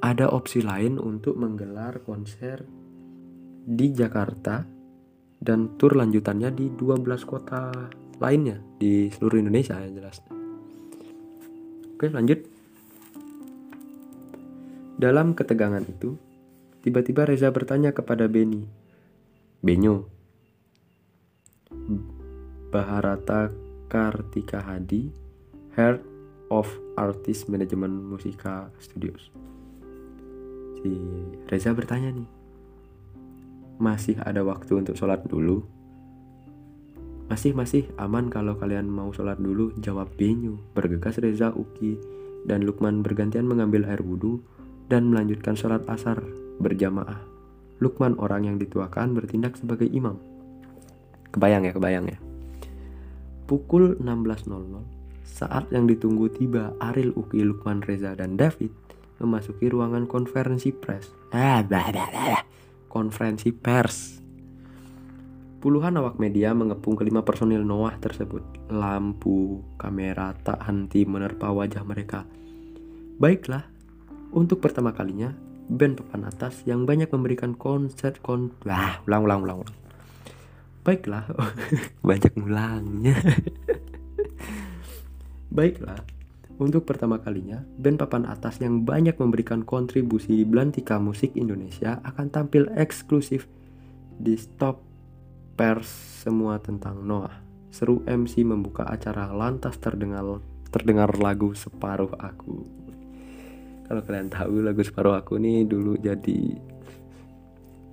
Ada 0.00 0.32
opsi 0.32 0.64
lain 0.64 0.96
untuk 0.96 1.36
menggelar 1.36 2.00
konser 2.00 2.64
di 3.62 3.92
Jakarta 3.92 4.64
dan 5.36 5.76
tur 5.76 6.00
lanjutannya 6.00 6.48
di 6.48 6.72
12 6.72 7.28
kota 7.28 7.68
lainnya 8.24 8.56
di 8.80 9.12
seluruh 9.12 9.36
Indonesia 9.36 9.76
ya 9.76 9.92
jelas. 9.92 10.41
Oke 12.02 12.10
lanjut. 12.10 12.42
Dalam 14.98 15.38
ketegangan 15.38 15.86
itu, 15.86 16.18
tiba-tiba 16.82 17.22
Reza 17.22 17.46
bertanya 17.54 17.94
kepada 17.94 18.26
Benny. 18.26 18.66
Benyo, 19.62 20.10
Baharata 22.74 23.54
Kartika 23.86 24.66
Hadi, 24.66 25.14
Head 25.78 26.02
of 26.50 26.66
Artist 26.98 27.46
Management 27.46 27.94
Musika 27.94 28.66
Studios. 28.82 29.30
Si 30.82 30.90
Reza 31.46 31.70
bertanya 31.70 32.18
nih, 32.18 32.26
masih 33.78 34.18
ada 34.26 34.42
waktu 34.42 34.74
untuk 34.74 34.98
sholat 34.98 35.22
dulu? 35.22 35.62
Masih 37.32 37.56
masih 37.56 37.88
aman 37.96 38.28
kalau 38.28 38.60
kalian 38.60 38.92
mau 38.92 39.08
sholat 39.08 39.40
dulu, 39.40 39.72
jawab 39.80 40.12
Benyu. 40.20 40.60
Bergegas 40.76 41.16
Reza, 41.16 41.48
Uki, 41.48 41.96
dan 42.44 42.60
Lukman 42.60 43.00
bergantian 43.00 43.48
mengambil 43.48 43.88
air 43.88 44.04
wudhu 44.04 44.44
dan 44.92 45.08
melanjutkan 45.08 45.56
sholat 45.56 45.80
asar 45.88 46.20
berjamaah. 46.60 47.24
Lukman 47.80 48.20
orang 48.20 48.52
yang 48.52 48.60
dituakan 48.60 49.16
bertindak 49.16 49.56
sebagai 49.56 49.88
imam. 49.88 50.20
Kebayang 51.32 51.64
ya, 51.64 51.72
kebayang 51.72 52.12
ya. 52.12 52.20
Pukul 53.48 53.96
16.00, 53.96 54.52
saat 55.24 55.72
yang 55.72 55.88
ditunggu 55.88 56.28
tiba, 56.36 56.76
Aril, 56.84 57.16
Uki, 57.16 57.40
Lukman, 57.48 57.80
Reza, 57.80 58.12
dan 58.12 58.36
David 58.36 58.76
memasuki 59.24 59.72
ruangan 59.72 60.04
konferensi 60.04 60.68
pers. 60.68 61.08
Ah, 61.32 61.64
konferensi 62.92 63.56
pers 63.56 64.21
Puluhan 65.62 65.94
awak 65.94 66.18
media 66.18 66.50
mengepung 66.50 66.98
kelima 66.98 67.22
personil 67.22 67.62
Noah 67.62 67.94
tersebut. 68.02 68.42
Lampu, 68.66 69.62
kamera 69.78 70.34
tak 70.42 70.58
henti 70.66 71.06
menerpa 71.06 71.54
wajah 71.54 71.86
mereka. 71.86 72.26
Baiklah, 73.22 73.62
untuk 74.34 74.58
pertama 74.58 74.90
kalinya, 74.90 75.30
band 75.70 76.02
papan 76.02 76.26
atas 76.26 76.66
yang 76.66 76.82
banyak 76.82 77.06
memberikan 77.14 77.54
konser 77.54 78.18
kon... 78.18 78.50
Wah, 78.66 79.06
ulang, 79.06 79.22
ulang, 79.22 79.40
ulang, 79.46 79.58
ulang. 79.62 79.78
Baiklah, 80.82 81.30
banyak 82.10 82.34
mulangnya. 82.34 83.22
Baiklah, 85.62 86.02
untuk 86.58 86.90
pertama 86.90 87.22
kalinya, 87.22 87.62
band 87.78 88.02
papan 88.02 88.26
atas 88.26 88.58
yang 88.58 88.82
banyak 88.82 89.14
memberikan 89.14 89.62
kontribusi 89.62 90.42
di 90.42 90.42
belantika 90.42 90.98
musik 90.98 91.38
Indonesia 91.38 92.02
akan 92.02 92.34
tampil 92.34 92.66
eksklusif 92.74 93.46
di 94.18 94.34
Stop 94.34 94.91
pers 95.62 95.86
semua 96.26 96.58
tentang 96.58 97.06
Noah. 97.06 97.38
Seru 97.70 98.02
MC 98.02 98.42
membuka 98.42 98.82
acara 98.82 99.30
lantas 99.30 99.78
terdengar 99.78 100.42
terdengar 100.74 101.14
lagu 101.22 101.54
Separuh 101.54 102.10
Aku. 102.18 102.66
Kalau 103.86 104.02
kalian 104.02 104.26
tahu 104.26 104.58
lagu 104.58 104.82
Separuh 104.82 105.14
Aku 105.14 105.38
ini 105.38 105.62
dulu 105.62 105.94
jadi 105.94 106.58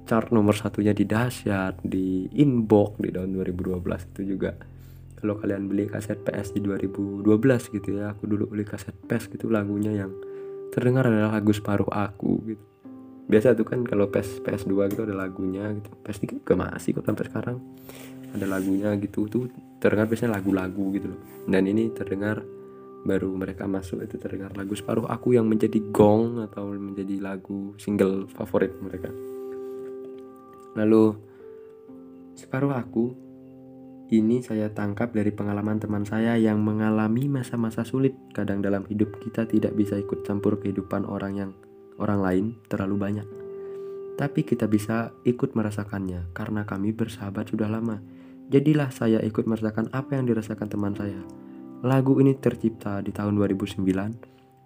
chart 0.09 0.33
nomor 0.33 0.57
satunya 0.57 0.97
di 0.97 1.05
dahsyat 1.05 1.85
di 1.85 2.25
inbox 2.41 2.97
di 3.05 3.13
tahun 3.13 3.37
2012 3.37 4.17
itu 4.17 4.21
juga 4.33 4.57
kalau 5.21 5.37
kalian 5.37 5.69
beli 5.69 5.85
kaset 5.85 6.17
PS 6.25 6.57
di 6.57 6.65
2012 6.65 7.21
gitu 7.77 8.01
ya 8.01 8.17
aku 8.17 8.25
dulu 8.25 8.49
beli 8.49 8.65
kaset 8.65 8.97
PS 9.05 9.29
gitu 9.29 9.45
lagunya 9.53 9.93
yang 9.93 10.09
terdengar 10.73 11.05
adalah 11.05 11.37
lagu 11.37 11.53
separuh 11.53 11.93
aku 11.93 12.41
gitu 12.49 12.68
biasa 13.29 13.53
tuh 13.53 13.61
kan 13.69 13.85
kalau 13.85 14.09
PS 14.09 14.41
PS2 14.41 14.89
gitu 14.89 15.05
ada 15.05 15.13
lagunya 15.13 15.69
gitu. 15.77 15.93
PS3 16.01 16.41
juga 16.41 16.53
masih 16.57 16.97
kok 16.97 17.05
sampai 17.05 17.25
sekarang. 17.29 17.57
Ada 18.33 18.45
lagunya 18.49 18.89
gitu. 18.97 19.29
Tuh 19.29 19.45
terdengar 19.77 20.09
biasanya 20.09 20.41
lagu-lagu 20.41 20.85
gitu 20.97 21.13
loh. 21.13 21.21
Dan 21.45 21.69
ini 21.69 21.93
terdengar 21.93 22.41
baru 23.05 23.31
mereka 23.31 23.63
masuk 23.63 24.03
itu 24.03 24.19
terdengar 24.19 24.51
lagu 24.59 24.75
separuh 24.75 25.07
aku 25.07 25.31
yang 25.31 25.47
menjadi 25.47 25.79
gong 25.95 26.43
atau 26.51 26.67
menjadi 26.75 27.21
lagu 27.23 27.77
single 27.77 28.27
favorit 28.27 28.75
mereka. 28.81 29.13
Lalu 30.75 31.15
separuh 32.35 32.75
aku 32.75 33.29
ini 34.09 34.41
saya 34.41 34.73
tangkap 34.73 35.13
dari 35.13 35.29
pengalaman 35.29 35.77
teman 35.77 36.01
saya 36.01 36.33
yang 36.33 36.65
mengalami 36.65 37.29
masa-masa 37.29 37.85
sulit. 37.85 38.17
Kadang 38.33 38.65
dalam 38.65 38.89
hidup 38.89 39.21
kita 39.21 39.45
tidak 39.45 39.77
bisa 39.77 40.01
ikut 40.01 40.25
campur 40.25 40.57
kehidupan 40.57 41.05
orang 41.05 41.33
yang 41.37 41.51
orang 41.99 42.19
lain 42.23 42.45
terlalu 42.71 42.95
banyak. 42.97 43.27
Tapi 44.15 44.43
kita 44.43 44.67
bisa 44.67 45.15
ikut 45.23 45.55
merasakannya 45.55 46.35
karena 46.35 46.67
kami 46.67 46.91
bersahabat 46.91 47.51
sudah 47.55 47.71
lama. 47.71 48.03
Jadilah 48.49 48.89
saya 48.91 49.21
ikut 49.23 49.45
merasakan 49.45 49.93
apa 49.93 50.17
yang 50.17 50.27
dirasakan 50.27 50.67
teman 50.67 50.95
saya. 50.97 51.21
Lagu 51.85 52.19
ini 52.19 52.35
tercipta 52.35 52.99
di 52.99 53.15
tahun 53.15 53.39
2009. 53.39 53.79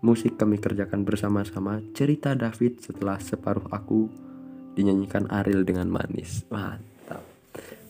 Musik 0.02 0.40
kami 0.40 0.58
kerjakan 0.58 1.06
bersama-sama. 1.06 1.84
Cerita 1.94 2.34
David 2.34 2.82
setelah 2.82 3.22
separuh 3.22 3.70
aku 3.70 4.10
dinyanyikan 4.74 5.30
Ariel 5.30 5.62
dengan 5.62 5.94
manis. 5.94 6.48
Mantap. 6.50 7.22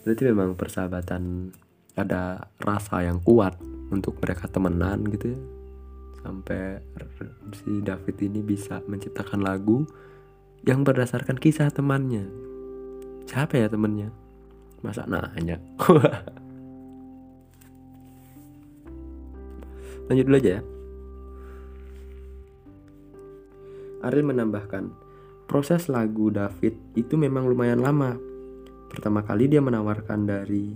Berarti 0.04 0.24
memang 0.28 0.60
persahabatan 0.60 1.54
ada 1.96 2.52
rasa 2.60 3.06
yang 3.06 3.24
kuat 3.24 3.56
untuk 3.94 4.20
mereka 4.20 4.50
temenan 4.50 5.06
gitu 5.14 5.38
ya 5.38 5.40
sampai 6.24 6.80
si 7.52 7.84
David 7.84 8.16
ini 8.24 8.40
bisa 8.40 8.80
menciptakan 8.88 9.44
lagu 9.44 9.84
yang 10.64 10.88
berdasarkan 10.88 11.36
kisah 11.36 11.68
temannya. 11.70 12.24
Siapa 13.28 13.60
ya 13.60 13.68
temannya? 13.68 14.08
Masa 14.80 15.04
nanya? 15.04 15.60
Lanjut 20.08 20.26
dulu 20.28 20.40
aja 20.40 20.60
ya. 20.60 20.62
Ariel 24.04 24.28
menambahkan 24.28 24.92
proses 25.48 25.88
lagu 25.88 26.28
David 26.28 26.76
itu 27.00 27.16
memang 27.16 27.48
lumayan 27.48 27.80
lama. 27.80 28.20
Pertama 28.92 29.24
kali 29.24 29.48
dia 29.48 29.64
menawarkan 29.64 30.28
dari 30.28 30.76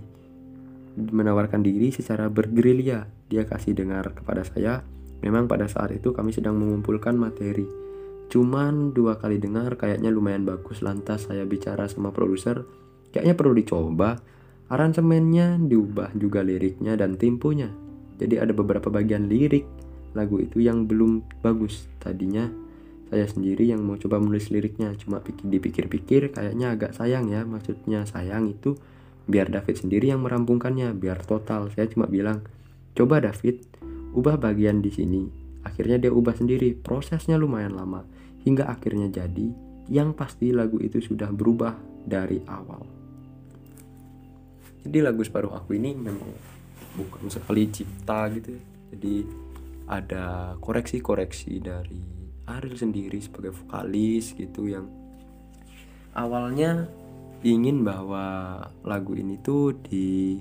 menawarkan 0.96 1.60
diri 1.60 1.92
secara 1.92 2.32
bergerilya. 2.32 3.04
Dia 3.28 3.44
kasih 3.44 3.76
dengar 3.76 4.16
kepada 4.16 4.48
saya 4.48 4.80
Memang 5.24 5.50
pada 5.50 5.66
saat 5.66 5.90
itu 5.94 6.14
kami 6.14 6.30
sedang 6.30 6.58
mengumpulkan 6.58 7.18
materi. 7.18 7.66
Cuman 8.28 8.92
dua 8.92 9.16
kali 9.16 9.40
dengar 9.40 9.74
kayaknya 9.80 10.12
lumayan 10.12 10.44
bagus 10.44 10.84
lantas 10.84 11.26
saya 11.26 11.48
bicara 11.48 11.88
sama 11.88 12.12
produser, 12.12 12.68
kayaknya 13.10 13.34
perlu 13.34 13.54
dicoba. 13.56 14.20
Aransemennya 14.68 15.64
diubah 15.64 16.12
juga 16.12 16.44
liriknya 16.44 16.92
dan 16.92 17.16
temponya. 17.16 17.72
Jadi 18.20 18.36
ada 18.36 18.52
beberapa 18.52 18.92
bagian 18.92 19.24
lirik 19.24 19.64
lagu 20.12 20.36
itu 20.44 20.60
yang 20.60 20.84
belum 20.84 21.24
bagus. 21.40 21.88
Tadinya 21.96 22.52
saya 23.08 23.24
sendiri 23.24 23.64
yang 23.64 23.80
mau 23.80 23.96
coba 23.96 24.20
menulis 24.20 24.52
liriknya, 24.52 24.92
cuma 25.00 25.24
pikir 25.24 25.48
dipikir-pikir 25.48 26.36
kayaknya 26.36 26.76
agak 26.76 26.92
sayang 26.92 27.32
ya. 27.32 27.48
Maksudnya 27.48 28.04
sayang 28.04 28.52
itu 28.52 28.76
biar 29.28 29.52
David 29.52 29.76
sendiri 29.76 30.08
yang 30.08 30.24
merampungkannya 30.24 30.96
biar 30.96 31.20
total 31.20 31.68
saya 31.76 31.84
cuma 31.92 32.08
bilang 32.08 32.40
coba 32.96 33.20
David 33.20 33.60
ubah 34.14 34.40
bagian 34.40 34.80
di 34.80 34.90
sini. 34.92 35.22
Akhirnya 35.64 36.00
dia 36.00 36.12
ubah 36.12 36.36
sendiri. 36.36 36.72
Prosesnya 36.76 37.36
lumayan 37.36 37.76
lama 37.76 38.04
hingga 38.46 38.70
akhirnya 38.70 39.10
jadi 39.10 39.50
yang 39.88 40.12
pasti 40.12 40.52
lagu 40.52 40.80
itu 40.80 41.00
sudah 41.00 41.32
berubah 41.32 41.76
dari 42.04 42.40
awal. 42.48 42.84
Jadi 44.84 44.98
lagu 45.04 45.20
separuh 45.20 45.52
aku 45.52 45.76
ini 45.76 45.92
memang 45.92 46.30
bukan 46.96 47.28
sekali 47.28 47.68
cipta 47.68 48.32
gitu 48.32 48.56
ya. 48.56 48.62
Jadi 48.96 49.14
ada 49.88 50.56
koreksi-koreksi 50.60 51.60
dari 51.60 52.00
Ariel 52.48 52.76
sendiri 52.76 53.20
sebagai 53.20 53.52
vokalis 53.52 54.32
gitu 54.32 54.68
yang 54.68 54.88
awalnya 56.16 56.88
ingin 57.44 57.84
bahwa 57.84 58.58
lagu 58.82 59.14
ini 59.14 59.38
tuh 59.40 59.76
di 59.84 60.40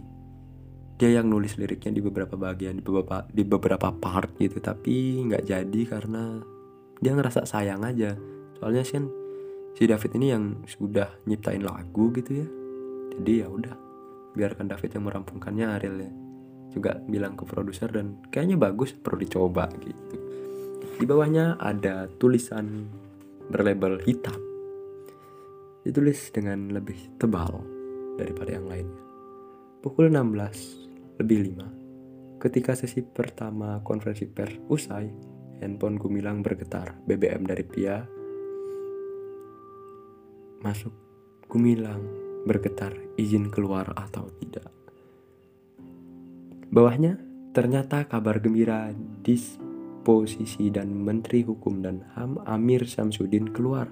dia 0.97 1.21
yang 1.21 1.29
nulis 1.29 1.61
liriknya 1.61 1.93
di 1.93 2.01
beberapa 2.01 2.33
bagian 2.33 2.81
di 2.81 2.83
beberapa 2.83 3.21
di 3.29 3.45
beberapa 3.45 3.93
part 3.93 4.33
gitu. 4.41 4.57
Tapi 4.57 5.21
nggak 5.29 5.45
jadi 5.45 5.81
karena 5.85 6.41
dia 6.97 7.13
ngerasa 7.13 7.45
sayang 7.45 7.85
aja. 7.85 8.17
Soalnya 8.57 8.81
sih 8.81 8.97
kan 8.97 9.05
si 9.77 9.85
David 9.85 10.17
ini 10.17 10.27
yang 10.33 10.65
sudah 10.65 11.21
nyiptain 11.29 11.61
lagu 11.61 12.09
gitu 12.17 12.41
ya. 12.41 12.47
Jadi 13.13 13.31
ya 13.45 13.47
udah 13.47 13.75
biarkan 14.33 14.73
David 14.73 14.97
yang 14.97 15.05
merampungkannya 15.05 15.65
Ariel 15.77 15.97
ya. 16.01 16.11
Juga 16.73 16.97
bilang 17.05 17.37
ke 17.37 17.45
produser 17.45 17.93
dan 17.93 18.17
kayaknya 18.33 18.57
bagus 18.57 18.97
perlu 18.97 19.21
dicoba 19.21 19.69
gitu. 19.77 20.17
Di 20.97 21.05
bawahnya 21.05 21.61
ada 21.61 22.09
tulisan 22.17 22.89
berlabel 23.53 24.01
hitam. 24.01 24.41
Ditulis 25.85 26.33
dengan 26.33 26.73
lebih 26.73 26.97
tebal 27.21 27.61
daripada 28.17 28.57
yang 28.57 28.65
lainnya. 28.65 29.01
Pukul 29.85 30.09
16 30.09 30.86
lebih 31.17 31.57
5, 31.57 32.37
ketika 32.41 32.77
sesi 32.77 33.01
pertama 33.01 33.81
konferensi 33.81 34.29
pers 34.29 34.57
usai, 34.69 35.09
handphone 35.61 35.97
Gumilang 35.97 36.45
bergetar. 36.45 37.01
BBM 37.05 37.43
dari 37.45 37.65
Pia 37.65 37.97
masuk. 40.61 40.93
Gumilang 41.47 42.03
bergetar 42.43 42.91
izin 43.15 43.47
keluar 43.47 43.87
atau 43.95 44.27
tidak. 44.41 44.67
Bawahnya 46.67 47.15
ternyata 47.55 48.03
kabar 48.03 48.43
gembira 48.43 48.91
disposisi 49.23 50.67
dan 50.67 50.91
Menteri 50.91 51.47
Hukum 51.47 51.79
dan 51.79 52.03
HAM 52.13 52.43
Amir 52.43 52.83
Samsudin 52.83 53.55
keluar 53.55 53.87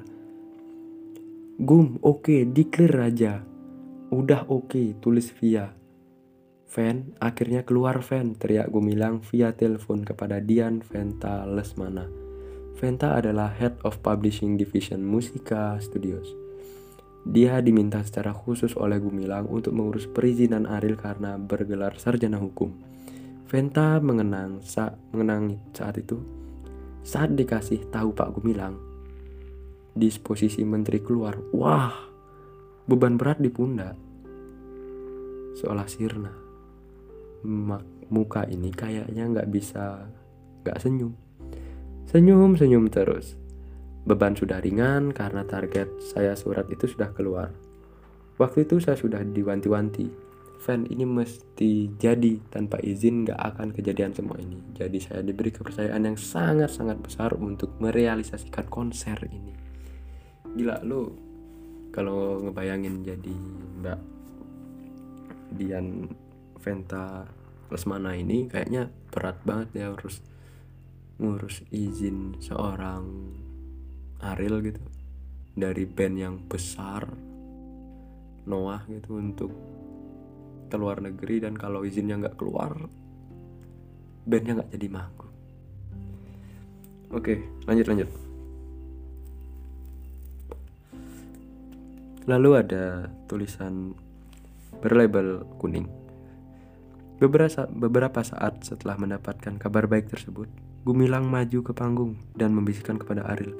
Gum, 1.55 2.03
oke, 2.03 2.27
okay, 2.27 2.41
declare 2.43 3.07
aja. 3.07 3.39
Udah 4.11 4.43
oke, 4.51 4.75
okay, 4.75 4.91
tulis 4.99 5.31
via. 5.39 5.71
Fan, 6.65 7.13
akhirnya 7.21 7.61
keluar 7.61 8.01
Fan, 8.01 8.35
teriak 8.35 8.73
Gumilang 8.73 9.21
via 9.29 9.53
telepon 9.53 10.01
kepada 10.01 10.41
Dian 10.41 10.81
Venta 10.81 11.45
Lesmana. 11.45 12.09
Venta 12.75 13.15
adalah 13.15 13.53
Head 13.55 13.79
of 13.87 14.01
Publishing 14.03 14.59
Division 14.59 15.05
Musika 15.05 15.79
Studios. 15.79 16.27
Dia 17.25 17.63
diminta 17.63 18.03
secara 18.03 18.35
khusus 18.35 18.75
oleh 18.75 18.99
Gumilang 18.99 19.47
untuk 19.47 19.71
mengurus 19.71 20.09
perizinan 20.09 20.67
Aril 20.67 20.99
karena 20.99 21.39
bergelar 21.39 21.95
sarjana 22.01 22.41
hukum. 22.41 22.73
Venta 23.47 24.01
mengenang, 24.03 24.59
sa 24.65 24.97
mengenang 25.13 25.61
saat 25.71 26.01
itu. 26.01 26.19
Saat 27.05 27.37
dikasih 27.37 27.87
tahu 27.93 28.11
Pak 28.17 28.35
Gumilang, 28.35 28.95
disposisi 29.95 30.67
menteri 30.67 30.99
keluar 30.99 31.39
wah 31.55 31.95
beban 32.83 33.15
berat 33.15 33.39
di 33.39 33.47
pundak 33.47 33.95
seolah 35.55 35.87
sirna 35.87 36.44
muka 38.09 38.45
ini 38.49 38.73
kayaknya 38.73 39.29
nggak 39.29 39.49
bisa 39.53 40.09
nggak 40.65 40.81
senyum. 40.81 41.13
Senyum 42.09 42.57
senyum 42.57 42.89
terus. 42.89 43.37
Beban 44.05 44.37
sudah 44.37 44.61
ringan 44.61 45.09
karena 45.13 45.45
target 45.45 45.89
saya 46.01 46.37
surat 46.37 46.69
itu 46.69 46.85
sudah 46.85 47.09
keluar. 47.13 47.49
Waktu 48.37 48.69
itu 48.69 48.77
saya 48.77 48.97
sudah 48.97 49.21
diwanti-wanti. 49.25 50.27
Fan 50.61 50.89
ini 50.89 51.05
mesti 51.05 51.93
jadi 51.93 52.41
tanpa 52.49 52.81
izin 52.81 53.25
nggak 53.25 53.37
akan 53.37 53.69
kejadian 53.73 54.13
semua 54.13 54.37
ini. 54.41 54.57
Jadi 54.73 54.97
saya 54.97 55.21
diberi 55.21 55.53
kepercayaan 55.53 56.09
yang 56.09 56.17
sangat-sangat 56.17 56.97
besar 57.01 57.37
untuk 57.37 57.77
merealisasikan 57.77 58.65
konser 58.69 59.17
ini. 59.29 59.53
Gila 60.57 60.81
lu 60.81 61.09
kalau 61.93 62.41
ngebayangin 62.43 63.05
jadi 63.05 63.35
mbak 63.81 63.99
Dian 65.55 66.09
Venta 66.65 67.29
Lesmana 67.69 68.17
ini 68.17 68.49
kayaknya 68.49 68.89
berat 69.13 69.37
banget 69.45 69.69
ya 69.77 69.93
urus 69.93 70.17
ngurus 71.21 71.61
izin 71.69 72.41
seorang 72.41 73.05
Ariel 74.25 74.65
gitu. 74.65 74.81
Dari 75.53 75.85
band 75.85 76.15
yang 76.17 76.35
besar 76.49 77.05
Noah 78.49 78.81
gitu 78.89 79.21
untuk 79.21 79.53
keluar 80.73 80.99
negeri 81.05 81.45
dan 81.45 81.53
kalau 81.53 81.85
izinnya 81.85 82.17
nggak 82.17 82.37
keluar 82.37 82.73
bandnya 84.25 84.57
nggak 84.57 84.73
jadi 84.73 84.87
manggung. 84.89 85.33
Oke 87.13 87.45
lanjut 87.69 87.85
lanjut. 87.85 88.09
Lalu 92.25 92.49
ada 92.57 93.05
tulisan 93.29 93.93
berlabel 94.81 95.45
kuning. 95.61 96.04
Beberapa, 97.15 97.63
beberapa 97.71 98.19
saat 98.27 98.67
setelah 98.67 98.99
mendapatkan 98.99 99.55
kabar 99.55 99.87
baik 99.87 100.11
tersebut, 100.11 100.51
Gumilang 100.85 101.25
maju 101.25 101.65
ke 101.65 101.73
panggung 101.73 102.13
dan 102.37 102.53
membisikkan 102.53 103.01
kepada 103.01 103.25
Aril. 103.25 103.57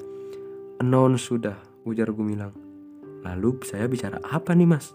Announce 0.77 1.25
sudah, 1.25 1.57
ujar 1.81 2.13
Gumilang. 2.13 2.53
Lalu 3.25 3.65
saya 3.65 3.89
bicara 3.89 4.21
apa 4.21 4.53
nih 4.53 4.69
mas? 4.69 4.93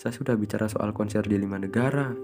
Saya 0.00 0.16
sudah 0.16 0.32
bicara 0.40 0.72
soal 0.72 0.96
konser 0.96 1.20
di 1.28 1.36
lima 1.36 1.60
negara. 1.60 2.16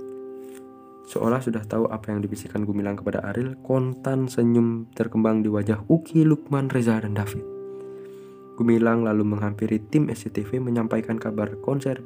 Seolah 1.05 1.45
sudah 1.45 1.69
tahu 1.69 1.91
apa 1.93 2.09
yang 2.15 2.25
dibisikkan 2.25 2.65
Gumilang 2.65 2.97
kepada 2.97 3.21
Aril, 3.29 3.61
kontan 3.61 4.31
senyum 4.33 4.89
terkembang 4.97 5.45
di 5.45 5.53
wajah 5.53 5.85
Uki, 5.85 6.25
Lukman, 6.25 6.73
Reza, 6.73 6.97
dan 6.97 7.13
David. 7.13 7.45
Gumilang 8.57 9.05
lalu 9.05 9.37
menghampiri 9.37 9.85
tim 9.93 10.09
SCTV 10.09 10.65
menyampaikan 10.65 11.21
kabar 11.21 11.53
konser. 11.61 12.01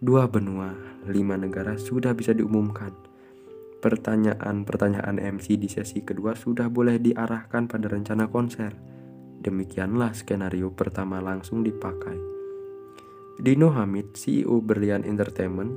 Dua 0.00 0.24
benua, 0.24 0.72
lima 1.12 1.36
negara 1.36 1.76
sudah 1.76 2.16
bisa 2.16 2.32
diumumkan. 2.32 2.88
Pertanyaan-pertanyaan 3.84 5.20
MC 5.20 5.60
di 5.60 5.68
sesi 5.68 6.00
kedua 6.00 6.32
sudah 6.32 6.72
boleh 6.72 6.96
diarahkan 6.96 7.68
pada 7.68 7.84
rencana 7.92 8.24
konser. 8.32 8.72
Demikianlah 9.44 10.16
skenario 10.16 10.72
pertama 10.72 11.20
langsung 11.20 11.60
dipakai. 11.60 12.16
Dino 13.44 13.76
Hamid, 13.76 14.16
CEO 14.16 14.64
Berlian 14.64 15.04
Entertainment, 15.04 15.76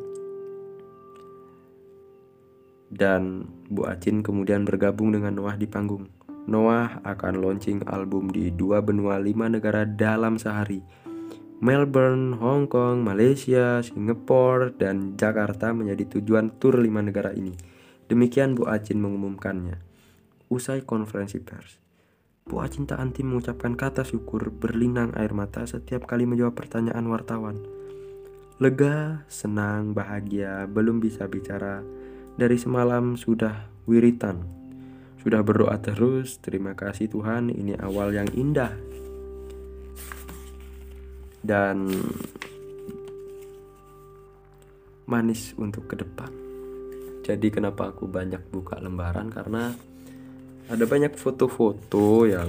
dan 2.96 3.44
Bu 3.68 3.92
Acin 3.92 4.24
kemudian 4.24 4.64
bergabung 4.64 5.12
dengan 5.12 5.36
Noah 5.36 5.60
di 5.60 5.68
panggung. 5.68 6.08
Noah 6.48 7.04
akan 7.04 7.44
launching 7.44 7.84
album 7.92 8.32
di 8.32 8.56
dua 8.56 8.80
benua 8.80 9.20
lima 9.20 9.52
negara 9.52 9.84
dalam 9.84 10.40
sehari. 10.40 11.03
Melbourne, 11.64 12.36
Hong 12.44 12.68
Kong, 12.68 13.08
Malaysia, 13.08 13.80
Singapura, 13.80 14.76
dan 14.76 15.16
Jakarta 15.16 15.72
menjadi 15.72 16.20
tujuan 16.20 16.60
tur 16.60 16.76
lima 16.76 17.00
negara 17.00 17.32
ini. 17.32 17.56
Demikian 18.12 18.52
Bu 18.52 18.68
Acin 18.68 19.00
mengumumkannya. 19.00 19.80
Usai 20.52 20.84
konferensi 20.84 21.40
pers, 21.40 21.80
Bu 22.44 22.60
Acin 22.60 22.84
tak 22.84 23.00
anti 23.00 23.24
mengucapkan 23.24 23.80
kata 23.80 24.04
syukur 24.04 24.52
berlinang 24.52 25.16
air 25.16 25.32
mata 25.32 25.64
setiap 25.64 26.04
kali 26.04 26.28
menjawab 26.28 26.52
pertanyaan 26.52 27.08
wartawan. 27.08 27.64
Lega, 28.60 29.24
senang, 29.32 29.96
bahagia, 29.96 30.68
belum 30.68 31.00
bisa 31.00 31.32
bicara. 31.32 31.80
Dari 32.36 32.60
semalam 32.60 33.16
sudah 33.16 33.72
wiritan 33.88 34.64
sudah 35.24 35.40
berdoa 35.40 35.80
terus, 35.80 36.36
terima 36.44 36.76
kasih 36.76 37.08
Tuhan, 37.08 37.48
ini 37.48 37.80
awal 37.80 38.12
yang 38.12 38.28
indah. 38.36 38.76
Dan 41.44 41.92
manis 45.04 45.52
untuk 45.60 45.92
ke 45.92 46.00
depan. 46.00 46.32
Jadi 47.24 47.48
kenapa 47.52 47.92
aku 47.92 48.08
banyak 48.08 48.40
buka 48.52 48.80
lembaran? 48.80 49.28
Karena 49.32 49.72
ada 50.72 50.86
banyak 50.88 51.16
foto-foto 51.20 52.24
yang 52.24 52.48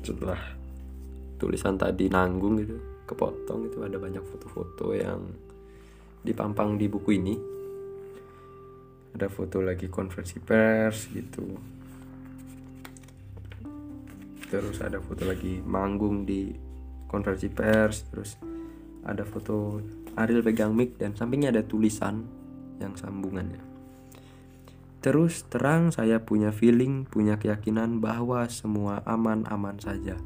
setelah 0.00 0.40
tulisan 1.36 1.76
tadi 1.76 2.08
nanggung 2.08 2.60
gitu, 2.60 2.76
kepotong 3.04 3.68
itu 3.68 3.84
ada 3.84 3.96
banyak 4.00 4.24
foto-foto 4.24 4.96
yang 4.96 5.20
dipampang 6.24 6.80
di 6.80 6.88
buku 6.88 7.10
ini. 7.16 7.36
Ada 9.14 9.28
foto 9.28 9.60
lagi 9.60 9.86
konferensi 9.92 10.40
pers 10.40 11.12
gitu. 11.12 11.44
Terus 14.48 14.76
ada 14.80 14.98
foto 15.00 15.24
lagi 15.28 15.60
manggung 15.62 16.24
di 16.24 16.63
konferensi 17.10 17.48
pers 17.50 18.08
terus 18.10 18.36
ada 19.04 19.22
foto 19.22 19.78
Ariel 20.14 20.46
pegang 20.46 20.72
mic 20.72 20.96
dan 20.96 21.12
sampingnya 21.18 21.50
ada 21.50 21.62
tulisan 21.66 22.24
yang 22.78 22.94
sambungannya. 22.94 23.60
Terus 25.04 25.44
terang 25.52 25.92
saya 25.92 26.24
punya 26.24 26.48
feeling, 26.48 27.04
punya 27.04 27.36
keyakinan 27.36 28.00
bahwa 28.00 28.48
semua 28.48 29.04
aman-aman 29.04 29.76
saja. 29.76 30.16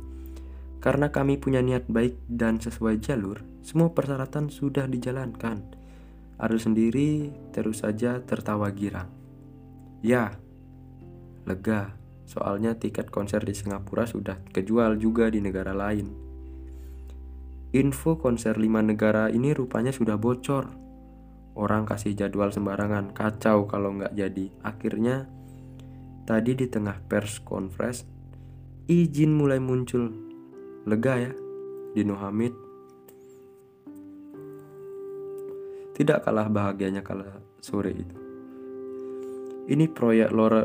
Karena 0.79 1.11
kami 1.11 1.35
punya 1.43 1.59
niat 1.59 1.91
baik 1.91 2.14
dan 2.31 2.62
sesuai 2.62 3.03
jalur, 3.03 3.43
semua 3.66 3.91
persyaratan 3.91 4.55
sudah 4.55 4.87
dijalankan. 4.87 5.66
Ariel 6.39 6.62
sendiri 6.62 7.35
terus 7.51 7.83
saja 7.83 8.22
tertawa 8.22 8.70
girang. 8.70 9.11
Ya, 9.99 10.39
lega, 11.43 11.99
soalnya 12.31 12.79
tiket 12.79 13.11
konser 13.11 13.43
di 13.43 13.59
Singapura 13.59 14.07
sudah 14.07 14.39
kejual 14.55 15.03
juga 15.03 15.26
di 15.26 15.43
negara 15.43 15.74
lain. 15.74 16.28
Info 17.69 18.16
konser 18.16 18.57
lima 18.57 18.81
negara 18.81 19.29
ini 19.29 19.53
rupanya 19.53 19.93
sudah 19.93 20.16
bocor. 20.16 20.73
Orang 21.53 21.85
kasih 21.85 22.16
jadwal 22.16 22.49
sembarangan, 22.49 23.12
kacau 23.12 23.69
kalau 23.69 23.93
nggak 23.93 24.16
jadi. 24.16 24.49
Akhirnya, 24.64 25.29
tadi 26.25 26.57
di 26.57 26.64
tengah 26.64 26.97
pers 27.05 27.45
conference, 27.45 28.09
izin 28.89 29.37
mulai 29.37 29.61
muncul. 29.61 30.09
Lega 30.89 31.21
ya, 31.21 31.33
Dino 31.93 32.16
Hamid. 32.16 32.57
Tidak 35.93 36.25
kalah 36.25 36.49
bahagianya 36.49 37.05
kala 37.05 37.43
sore 37.61 37.93
itu. 37.93 38.16
Ini 39.69 39.85
proyek 39.93 40.33
lore 40.33 40.62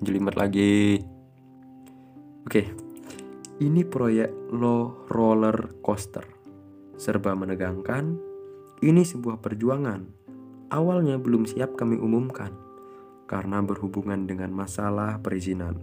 jelimet 0.00 0.32
lagi. 0.38 0.96
Oke. 2.48 2.83
Ini 3.62 3.86
proyek 3.86 4.50
lo 4.50 5.06
roller 5.06 5.78
coaster. 5.78 6.26
Serba 6.98 7.38
menegangkan. 7.38 8.18
Ini 8.82 9.06
sebuah 9.06 9.38
perjuangan. 9.38 10.02
Awalnya 10.74 11.22
belum 11.22 11.46
siap 11.46 11.78
kami 11.78 11.94
umumkan 11.94 12.50
karena 13.30 13.62
berhubungan 13.62 14.26
dengan 14.26 14.50
masalah 14.50 15.22
perizinan. 15.22 15.78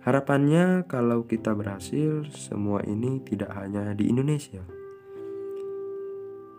Harapannya 0.00 0.88
kalau 0.88 1.28
kita 1.28 1.52
berhasil, 1.52 2.24
semua 2.32 2.80
ini 2.88 3.20
tidak 3.20 3.52
hanya 3.52 3.92
di 3.92 4.08
Indonesia, 4.08 4.64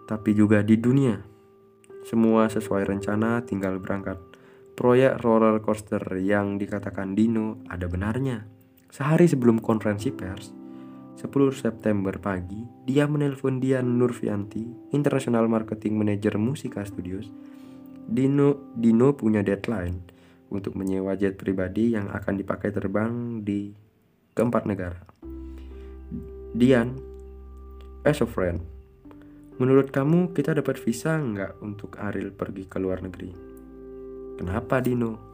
tapi 0.05 0.37
juga 0.37 0.61
di 0.61 0.77
dunia. 0.77 1.17
Semua 2.05 2.49
sesuai 2.49 2.85
rencana, 2.85 3.41
tinggal 3.45 3.81
berangkat. 3.81 4.21
Proyek 4.77 5.21
roller 5.25 5.57
coaster 5.61 6.01
yang 6.21 6.61
dikatakan 6.61 7.17
Dino 7.17 7.61
ada 7.65 7.85
benarnya. 7.89 8.60
Sehari 8.91 9.25
sebelum 9.25 9.63
konferensi 9.63 10.11
pers, 10.11 10.51
10 11.15 11.31
September 11.55 12.11
pagi, 12.19 12.59
dia 12.83 13.07
menelpon 13.07 13.63
Dian 13.63 13.95
Nurfianti, 13.95 14.91
International 14.91 15.47
Marketing 15.47 15.95
Manager 15.95 16.35
Musika 16.35 16.83
Studios. 16.83 17.31
Dino, 18.03 18.75
Dino 18.75 19.15
punya 19.15 19.39
deadline 19.39 20.11
untuk 20.51 20.75
menyewa 20.75 21.15
jet 21.15 21.39
pribadi 21.39 21.95
yang 21.95 22.11
akan 22.11 22.35
dipakai 22.35 22.75
terbang 22.75 23.39
di 23.39 23.71
keempat 24.35 24.67
negara. 24.67 24.99
Dian, 26.51 26.99
as 28.03 28.19
a 28.19 28.27
friend, 28.27 28.59
Menurut 29.61 29.93
kamu 29.93 30.33
kita 30.33 30.57
dapat 30.57 30.81
visa 30.81 31.21
nggak 31.21 31.61
untuk 31.61 31.93
Ariel 32.01 32.33
pergi 32.33 32.65
ke 32.65 32.81
luar 32.81 33.05
negeri? 33.05 33.29
Kenapa 34.41 34.81
Dino? 34.81 35.30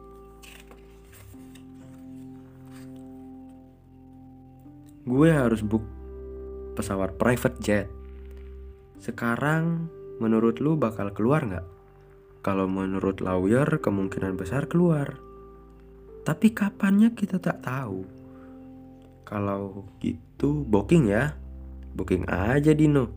Gue 5.08 5.32
harus 5.32 5.64
book 5.64 5.80
pesawat 6.76 7.16
private 7.16 7.56
jet. 7.64 7.88
Sekarang 9.00 9.88
menurut 10.20 10.60
lu 10.60 10.76
bakal 10.76 11.16
keluar 11.16 11.48
nggak? 11.48 11.64
Kalau 12.44 12.68
menurut 12.68 13.24
lawyer 13.24 13.80
kemungkinan 13.80 14.36
besar 14.36 14.68
keluar. 14.68 15.16
Tapi 16.28 16.52
kapannya 16.52 17.16
kita 17.16 17.40
tak 17.40 17.64
tahu. 17.64 18.04
Kalau 19.24 19.88
gitu 20.04 20.60
booking 20.68 21.08
ya. 21.08 21.32
Booking 21.96 22.28
aja 22.28 22.76
Dino 22.76 23.08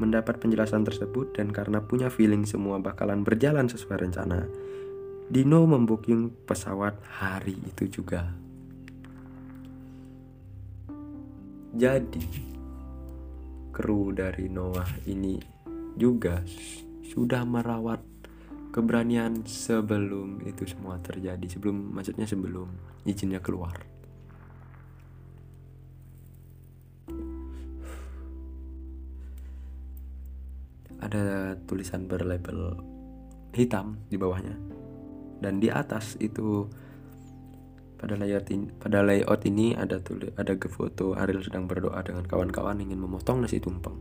mendapat 0.00 0.40
penjelasan 0.40 0.82
tersebut 0.82 1.36
dan 1.36 1.52
karena 1.52 1.84
punya 1.84 2.08
feeling 2.08 2.48
semua 2.48 2.80
bakalan 2.80 3.20
berjalan 3.20 3.68
sesuai 3.68 4.08
rencana, 4.08 4.48
Dino 5.28 5.62
membooking 5.68 6.32
pesawat 6.48 6.96
hari 7.20 7.54
itu 7.68 8.00
juga. 8.00 8.49
Jadi, 11.70 12.22
kru 13.70 14.10
dari 14.10 14.50
Noah 14.50 14.90
ini 15.06 15.38
juga 15.94 16.42
sudah 17.06 17.46
merawat 17.46 18.02
keberanian 18.74 19.46
sebelum 19.46 20.42
itu 20.46 20.66
semua 20.66 20.98
terjadi, 20.98 21.46
sebelum 21.46 21.94
maksudnya 21.94 22.26
sebelum 22.26 22.68
izinnya 23.06 23.42
keluar. 23.42 23.90
ada 31.00 31.56
tulisan 31.64 32.04
berlabel 32.04 32.76
hitam 33.56 33.98
di 34.12 34.20
bawahnya 34.20 34.54
dan 35.40 35.58
di 35.58 35.72
atas 35.72 36.14
itu 36.20 36.68
pada 38.00 38.16
layout 38.16 38.48
ini, 38.48 38.72
pada 38.80 39.04
layout 39.04 39.44
ini 39.44 39.76
ada 39.76 40.00
tulis 40.00 40.32
ada 40.40 40.56
foto 40.56 41.12
Ariel 41.12 41.44
sedang 41.44 41.68
berdoa 41.68 42.00
dengan 42.00 42.24
kawan-kawan 42.24 42.80
ingin 42.80 42.96
memotong 42.96 43.44
nasi 43.44 43.60
tumpeng. 43.60 44.00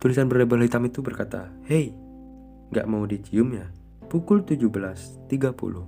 Tulisan 0.00 0.32
berlabel 0.32 0.64
hitam 0.64 0.88
itu 0.88 1.04
berkata, 1.04 1.52
"Hey, 1.68 1.92
nggak 2.72 2.88
mau 2.88 3.04
dicium 3.04 3.52
ya? 3.52 3.68
Pukul 4.08 4.48
17.30." 4.48 5.84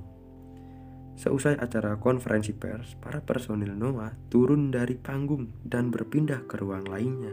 Seusai 1.17 1.57
acara 1.57 1.97
konferensi 1.97 2.53
pers, 2.53 3.01
para 3.01 3.25
personil 3.25 3.73
Noah 3.73 4.13
turun 4.29 4.69
dari 4.69 5.01
panggung 5.01 5.53
dan 5.65 5.89
berpindah 5.89 6.45
ke 6.45 6.61
ruang 6.61 6.85
lainnya. 6.85 7.33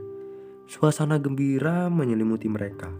Suasana 0.67 1.19
gembira 1.19 1.88
menyelimuti 1.88 2.51
mereka. 2.51 2.91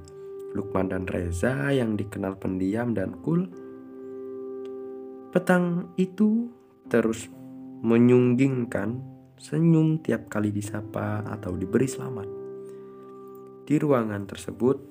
Lukman 0.56 0.88
dan 0.88 1.04
Reza 1.04 1.76
yang 1.76 2.00
dikenal 2.00 2.40
pendiam 2.40 2.96
dan 2.96 3.20
cool. 3.20 3.52
Petang 5.38 5.94
itu 6.02 6.50
terus 6.90 7.30
menyunggingkan 7.86 8.98
senyum 9.38 10.02
tiap 10.02 10.34
kali 10.34 10.50
disapa 10.50 11.22
atau 11.30 11.54
diberi 11.54 11.86
selamat. 11.86 12.26
Di 13.70 13.78
ruangan 13.78 14.26
tersebut, 14.26 14.82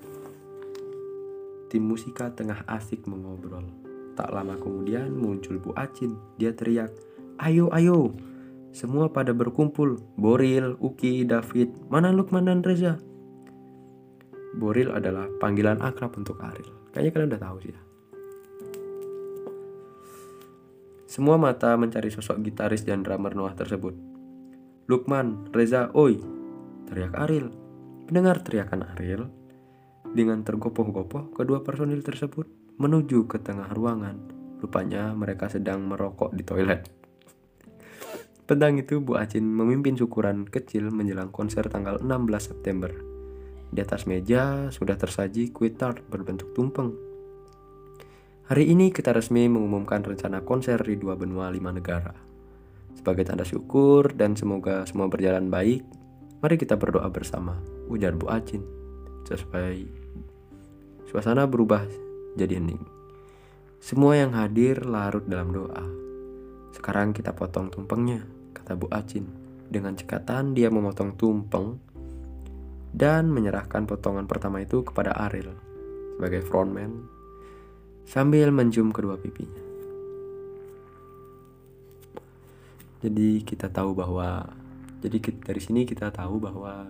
tim 1.66 1.82
musika 1.82 2.30
tengah 2.30 2.62
asik 2.70 3.11
mengobrol. 3.11 3.66
Tak 4.14 4.30
lama 4.30 4.55
kemudian 4.55 5.18
muncul 5.18 5.59
Bu 5.59 5.74
Acin. 5.74 6.14
Dia 6.38 6.55
teriak, 6.55 6.94
"Ayo, 7.42 7.66
ayo, 7.74 8.14
semua 8.70 9.11
pada 9.11 9.34
berkumpul. 9.34 9.99
Boril, 10.14 10.78
Uki, 10.78 11.26
David, 11.26 11.90
mana 11.90 12.14
Lukman 12.14 12.47
dan 12.47 12.62
Reza? 12.62 13.03
Boril 14.55 14.94
adalah 14.94 15.26
panggilan 15.42 15.82
akrab 15.82 16.14
untuk 16.14 16.38
Aril. 16.38 16.70
Kayaknya 16.94 17.11
kalian 17.11 17.30
udah 17.34 17.42
tahu 17.42 17.59
sih 17.66 17.74
ya. 17.74 17.86
Semua 21.07 21.39
mata 21.39 21.73
mencari 21.79 22.11
sosok 22.11 22.43
gitaris 22.43 22.83
dan 22.83 23.07
drummer 23.07 23.33
Noah 23.33 23.55
tersebut. 23.55 23.95
Lukman, 24.91 25.51
Reza, 25.55 25.91
oi, 25.95 26.19
teriak 26.91 27.15
Aril. 27.15 27.51
Mendengar 28.07 28.43
teriakan 28.43 28.87
Aril, 28.95 29.27
dengan 30.17 30.41
tergopoh-gopoh 30.43 31.35
kedua 31.35 31.61
personil 31.61 32.01
tersebut 32.01 32.47
menuju 32.81 33.29
ke 33.29 33.37
tengah 33.39 33.69
ruangan. 33.69 34.17
Rupanya 34.59 35.13
mereka 35.13 35.53
sedang 35.53 35.85
merokok 35.85 36.33
di 36.33 36.43
toilet. 36.43 36.89
Petang 38.47 38.79
itu 38.79 39.03
Bu 39.03 39.19
Acin 39.19 39.45
memimpin 39.45 39.99
syukuran 39.99 40.47
kecil 40.47 40.89
menjelang 40.89 41.35
konser 41.35 41.67
tanggal 41.67 41.99
16 42.01 42.49
September. 42.49 42.89
Di 43.69 43.83
atas 43.83 44.07
meja 44.09 44.71
sudah 44.71 44.97
tersaji 44.97 45.51
kue 45.51 45.75
tart 45.75 46.01
berbentuk 46.09 46.55
tumpeng. 46.55 46.95
Hari 48.47 48.62
ini 48.70 48.94
kita 48.94 49.11
resmi 49.11 49.51
mengumumkan 49.51 50.07
rencana 50.07 50.38
konser 50.38 50.78
di 50.78 50.94
dua 50.94 51.18
benua 51.18 51.51
lima 51.51 51.74
negara. 51.74 52.14
Sebagai 52.94 53.26
tanda 53.26 53.42
syukur 53.42 54.14
dan 54.14 54.38
semoga 54.38 54.86
semua 54.86 55.11
berjalan 55.11 55.51
baik, 55.51 55.82
mari 56.38 56.55
kita 56.55 56.78
berdoa 56.78 57.11
bersama, 57.11 57.59
ujar 57.90 58.14
Bu 58.14 58.30
Acin. 58.30 58.62
Sesuai 59.26 59.90
suasana 61.11 61.42
berubah 61.51 61.90
jadi 62.38 62.62
hening. 62.62 62.86
Semua 63.82 64.14
yang 64.14 64.30
hadir 64.38 64.86
larut 64.86 65.26
dalam 65.26 65.51
doa. 65.51 65.82
Sekarang 66.70 67.11
kita 67.11 67.34
potong 67.34 67.66
tumpengnya 67.66 68.22
kata 68.55 68.78
Bu 68.78 68.86
Acin. 68.94 69.26
Dengan 69.66 69.99
cekatan 69.99 70.55
dia 70.55 70.70
memotong 70.70 71.18
tumpeng 71.18 71.82
dan 72.94 73.26
menyerahkan 73.26 73.90
potongan 73.90 74.30
pertama 74.30 74.62
itu 74.62 74.86
kepada 74.86 75.18
Ariel 75.18 75.51
sebagai 76.14 76.47
frontman 76.47 77.16
sambil 78.07 78.55
mencium 78.55 78.95
kedua 78.95 79.19
pipinya. 79.19 79.67
Jadi 83.03 83.43
kita 83.43 83.69
tahu 83.69 83.93
bahwa 83.93 84.47
jadi 85.03 85.19
dari 85.43 85.61
sini 85.61 85.85
kita 85.85 86.15
tahu 86.15 86.41
bahwa 86.41 86.87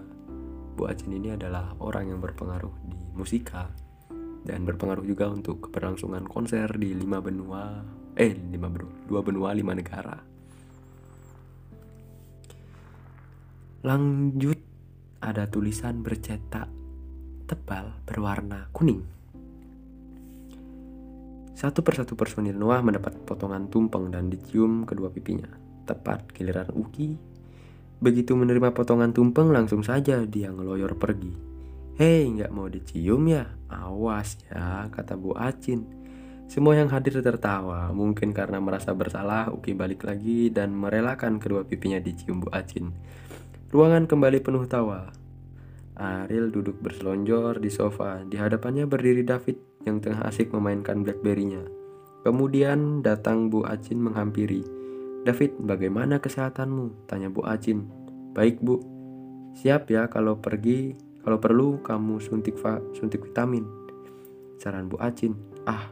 Bu 0.77 0.87
Acin 0.87 1.11
ini 1.11 1.33
adalah 1.33 1.73
orang 1.81 2.13
yang 2.13 2.21
berpengaruh 2.21 2.73
di 2.85 3.01
musika 3.17 3.73
dan 4.47 4.63
berpengaruh 4.63 5.03
juga 5.03 5.27
untuk 5.33 5.67
keberlangsungan 5.67 6.29
konser 6.29 6.71
di 6.79 6.95
lima 6.95 7.19
benua 7.19 7.83
eh 8.15 8.31
lima 8.31 8.71
benua 8.71 8.95
dua 9.11 9.21
benua 9.27 9.51
lima 9.51 9.75
negara 9.75 10.15
lanjut 13.83 14.61
ada 15.19 15.51
tulisan 15.51 16.07
bercetak 16.07 16.71
tebal 17.51 17.99
berwarna 18.07 18.71
kuning 18.71 19.16
satu 21.57 21.81
persatu 21.81 22.13
personil 22.21 22.53
Noah 22.53 22.85
mendapat 22.85 23.17
potongan 23.25 23.73
tumpeng 23.73 24.13
dan 24.13 24.29
dicium 24.29 24.85
kedua 24.85 25.09
pipinya. 25.09 25.49
Tepat 25.89 26.29
giliran 26.37 26.69
Uki. 26.77 27.17
Begitu 27.97 28.37
menerima 28.37 28.77
potongan 28.77 29.17
tumpeng 29.17 29.49
langsung 29.49 29.81
saja 29.81 30.21
dia 30.29 30.53
ngeloyor 30.53 31.01
pergi. 31.01 31.33
Hei, 31.97 32.29
nggak 32.29 32.53
mau 32.53 32.69
dicium 32.69 33.25
ya? 33.25 33.49
Awas 33.73 34.37
ya, 34.53 34.85
kata 34.93 35.17
Bu 35.17 35.33
Acin. 35.33 35.89
Semua 36.45 36.77
yang 36.77 36.93
hadir 36.93 37.25
tertawa, 37.25 37.89
mungkin 37.89 38.37
karena 38.37 38.61
merasa 38.61 38.93
bersalah, 38.93 39.49
Uki 39.49 39.73
balik 39.73 40.05
lagi 40.05 40.53
dan 40.53 40.77
merelakan 40.77 41.41
kedua 41.41 41.65
pipinya 41.65 41.97
dicium 41.97 42.45
Bu 42.45 42.53
Acin. 42.53 42.93
Ruangan 43.73 44.05
kembali 44.05 44.45
penuh 44.45 44.69
tawa. 44.69 45.09
Ariel 45.97 46.53
duduk 46.53 46.85
berselonjor 46.85 47.65
di 47.65 47.73
sofa. 47.73 48.21
Di 48.29 48.37
hadapannya 48.37 48.85
berdiri 48.85 49.25
David 49.25 49.76
yang 49.87 50.03
tengah 50.03 50.27
asik 50.27 50.51
memainkan 50.51 51.07
Blackberry-nya. 51.07 51.65
Kemudian 52.27 53.07
datang 53.07 53.49
Bu 53.49 53.63
Acin 53.63 54.03
menghampiri. 54.03 54.67
David, 55.23 55.63
bagaimana 55.63 56.19
kesehatanmu? 56.19 57.07
Tanya 57.07 57.31
Bu 57.31 57.47
Acin. 57.47 57.87
Baik 58.35 58.59
Bu. 58.61 58.83
Siap 59.57 59.89
ya 59.89 60.11
kalau 60.11 60.43
pergi, 60.43 60.99
kalau 61.23 61.39
perlu 61.39 61.81
kamu 61.81 62.19
suntik 62.19 62.59
va, 62.61 62.83
suntik 62.93 63.23
vitamin. 63.23 63.65
Saran 64.59 64.91
Bu 64.91 64.99
Acin. 64.99 65.39
Ah, 65.65 65.89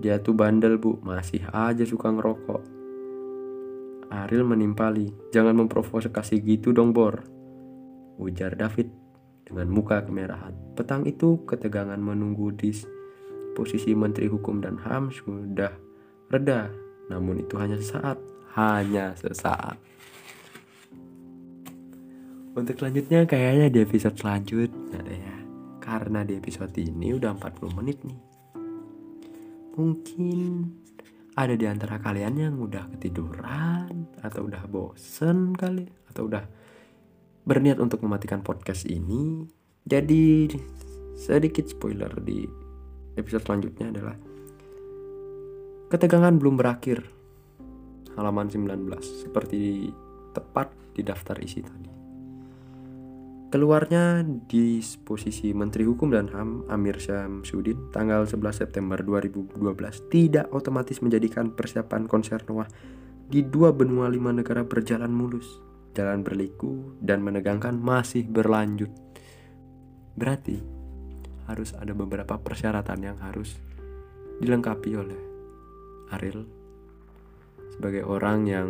dia 0.00 0.18
tuh 0.18 0.32
bandel 0.32 0.80
Bu, 0.80 0.96
masih 1.04 1.44
aja 1.52 1.84
suka 1.84 2.08
ngerokok. 2.08 2.62
Ariel 4.08 4.48
menimpali. 4.48 5.12
Jangan 5.30 5.52
memprovokasi 5.60 6.40
gitu 6.40 6.72
dong 6.72 6.96
Bor 6.96 7.38
ujar 8.18 8.58
David 8.58 8.90
dengan 9.48 9.66
muka 9.72 10.04
kemerahan. 10.04 10.52
Petang 10.76 11.08
itu 11.08 11.40
ketegangan 11.48 11.96
menunggu 11.96 12.52
di 12.52 12.76
posisi 13.56 13.96
Menteri 13.96 14.28
Hukum 14.28 14.60
dan 14.60 14.76
HAM 14.76 15.08
sudah 15.10 15.72
reda, 16.28 16.68
namun 17.08 17.40
itu 17.40 17.56
hanya 17.56 17.80
sesaat, 17.80 18.20
hanya 18.54 19.16
sesaat. 19.16 19.80
Untuk 22.52 22.74
selanjutnya 22.76 23.24
kayaknya 23.24 23.66
di 23.72 23.78
episode 23.82 24.18
selanjutnya 24.18 24.98
deh 25.00 25.18
ya. 25.18 25.36
Karena 25.78 26.20
di 26.26 26.36
episode 26.36 26.74
ini 26.76 27.16
udah 27.16 27.32
40 27.38 27.78
menit 27.80 28.02
nih. 28.04 28.20
Mungkin 29.78 30.66
ada 31.38 31.54
di 31.54 31.66
antara 31.70 32.02
kalian 32.02 32.34
yang 32.34 32.54
udah 32.58 32.90
ketiduran 32.98 34.10
atau 34.26 34.50
udah 34.50 34.66
bosen 34.66 35.54
kali 35.54 35.86
atau 36.10 36.26
udah 36.26 36.42
berniat 37.48 37.80
untuk 37.80 38.04
mematikan 38.04 38.44
podcast 38.44 38.84
ini. 38.84 39.48
Jadi 39.88 40.52
sedikit 41.16 41.64
spoiler 41.64 42.12
di 42.20 42.44
episode 43.16 43.48
selanjutnya 43.48 43.88
adalah 43.88 44.16
ketegangan 45.88 46.36
belum 46.36 46.60
berakhir. 46.60 47.00
Halaman 48.20 48.52
19 48.52 48.92
seperti 49.00 49.88
tepat 50.36 50.68
di 50.92 51.00
daftar 51.00 51.40
isi 51.40 51.64
tadi. 51.64 51.90
Keluarnya 53.48 54.20
di 54.28 54.76
posisi 55.08 55.56
Menteri 55.56 55.88
Hukum 55.88 56.12
dan 56.12 56.28
HAM 56.28 56.68
Amir 56.68 57.00
Syamsuddin 57.00 57.88
tanggal 57.96 58.28
11 58.28 58.60
September 58.60 59.00
2012 59.00 59.56
tidak 60.12 60.52
otomatis 60.52 61.00
menjadikan 61.00 61.56
persiapan 61.56 62.04
konser 62.04 62.44
Noah 62.44 62.68
di 63.24 63.40
dua 63.40 63.72
benua 63.72 64.12
lima 64.12 64.36
negara 64.36 64.68
berjalan 64.68 65.08
mulus 65.08 65.67
jalan 65.98 66.22
berliku 66.22 66.94
dan 67.02 67.26
menegangkan 67.26 67.74
masih 67.74 68.22
berlanjut. 68.30 68.94
Berarti 70.14 70.62
harus 71.50 71.74
ada 71.74 71.90
beberapa 71.90 72.38
persyaratan 72.38 72.98
yang 73.02 73.18
harus 73.18 73.58
dilengkapi 74.38 74.94
oleh 74.94 75.20
Ariel 76.14 76.46
sebagai 77.74 78.06
orang 78.06 78.46
yang 78.46 78.68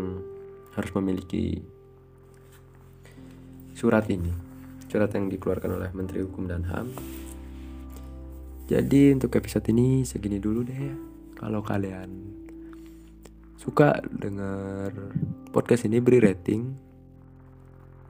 harus 0.72 0.92
memiliki 0.96 1.60
surat 3.76 4.08
ini. 4.08 4.32
Surat 4.88 5.12
yang 5.12 5.28
dikeluarkan 5.28 5.76
oleh 5.76 5.90
Menteri 5.92 6.24
Hukum 6.24 6.48
dan 6.48 6.64
HAM. 6.64 6.88
Jadi 8.68 9.12
untuk 9.12 9.36
episode 9.36 9.68
ini 9.68 10.08
segini 10.08 10.40
dulu 10.40 10.64
deh 10.64 10.80
ya. 10.80 10.96
Kalau 11.36 11.60
kalian 11.60 12.08
suka 13.60 14.00
dengar 14.08 14.92
podcast 15.52 15.84
ini 15.84 16.00
beri 16.00 16.24
rating 16.24 16.87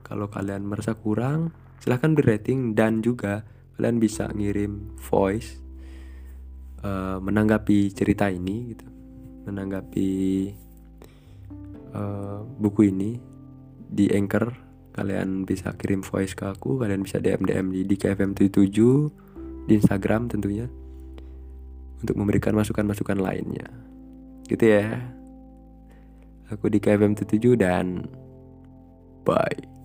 kalau 0.09 0.33
kalian 0.33 0.65
merasa 0.65 0.97
kurang, 0.97 1.53
silahkan 1.85 2.17
beri 2.17 2.41
rating 2.41 2.73
dan 2.73 3.05
juga 3.05 3.45
kalian 3.77 4.01
bisa 4.01 4.33
ngirim 4.33 4.97
voice 4.99 5.61
uh, 6.83 7.21
menanggapi 7.21 7.93
cerita 7.93 8.33
ini 8.33 8.73
gitu. 8.75 8.87
Menanggapi 9.47 10.11
uh, 11.93 12.41
buku 12.59 12.89
ini 12.89 13.21
di 13.89 14.09
Anchor 14.13 14.69
kalian 14.99 15.47
bisa 15.47 15.71
kirim 15.79 16.03
voice 16.03 16.35
ke 16.35 16.51
aku, 16.51 16.83
kalian 16.83 17.07
bisa 17.07 17.23
DM 17.23 17.47
DM 17.47 17.71
di 17.71 17.81
DKFM77 17.87 18.79
di 19.71 19.73
Instagram 19.79 20.27
tentunya 20.27 20.67
untuk 22.03 22.19
memberikan 22.19 22.59
masukan-masukan 22.59 23.23
lainnya. 23.23 23.71
Gitu 24.51 24.65
ya. 24.65 25.15
Aku 26.51 26.67
di 26.73 26.83
KFM77 26.83 27.61
dan 27.61 28.09
bye. 29.23 29.78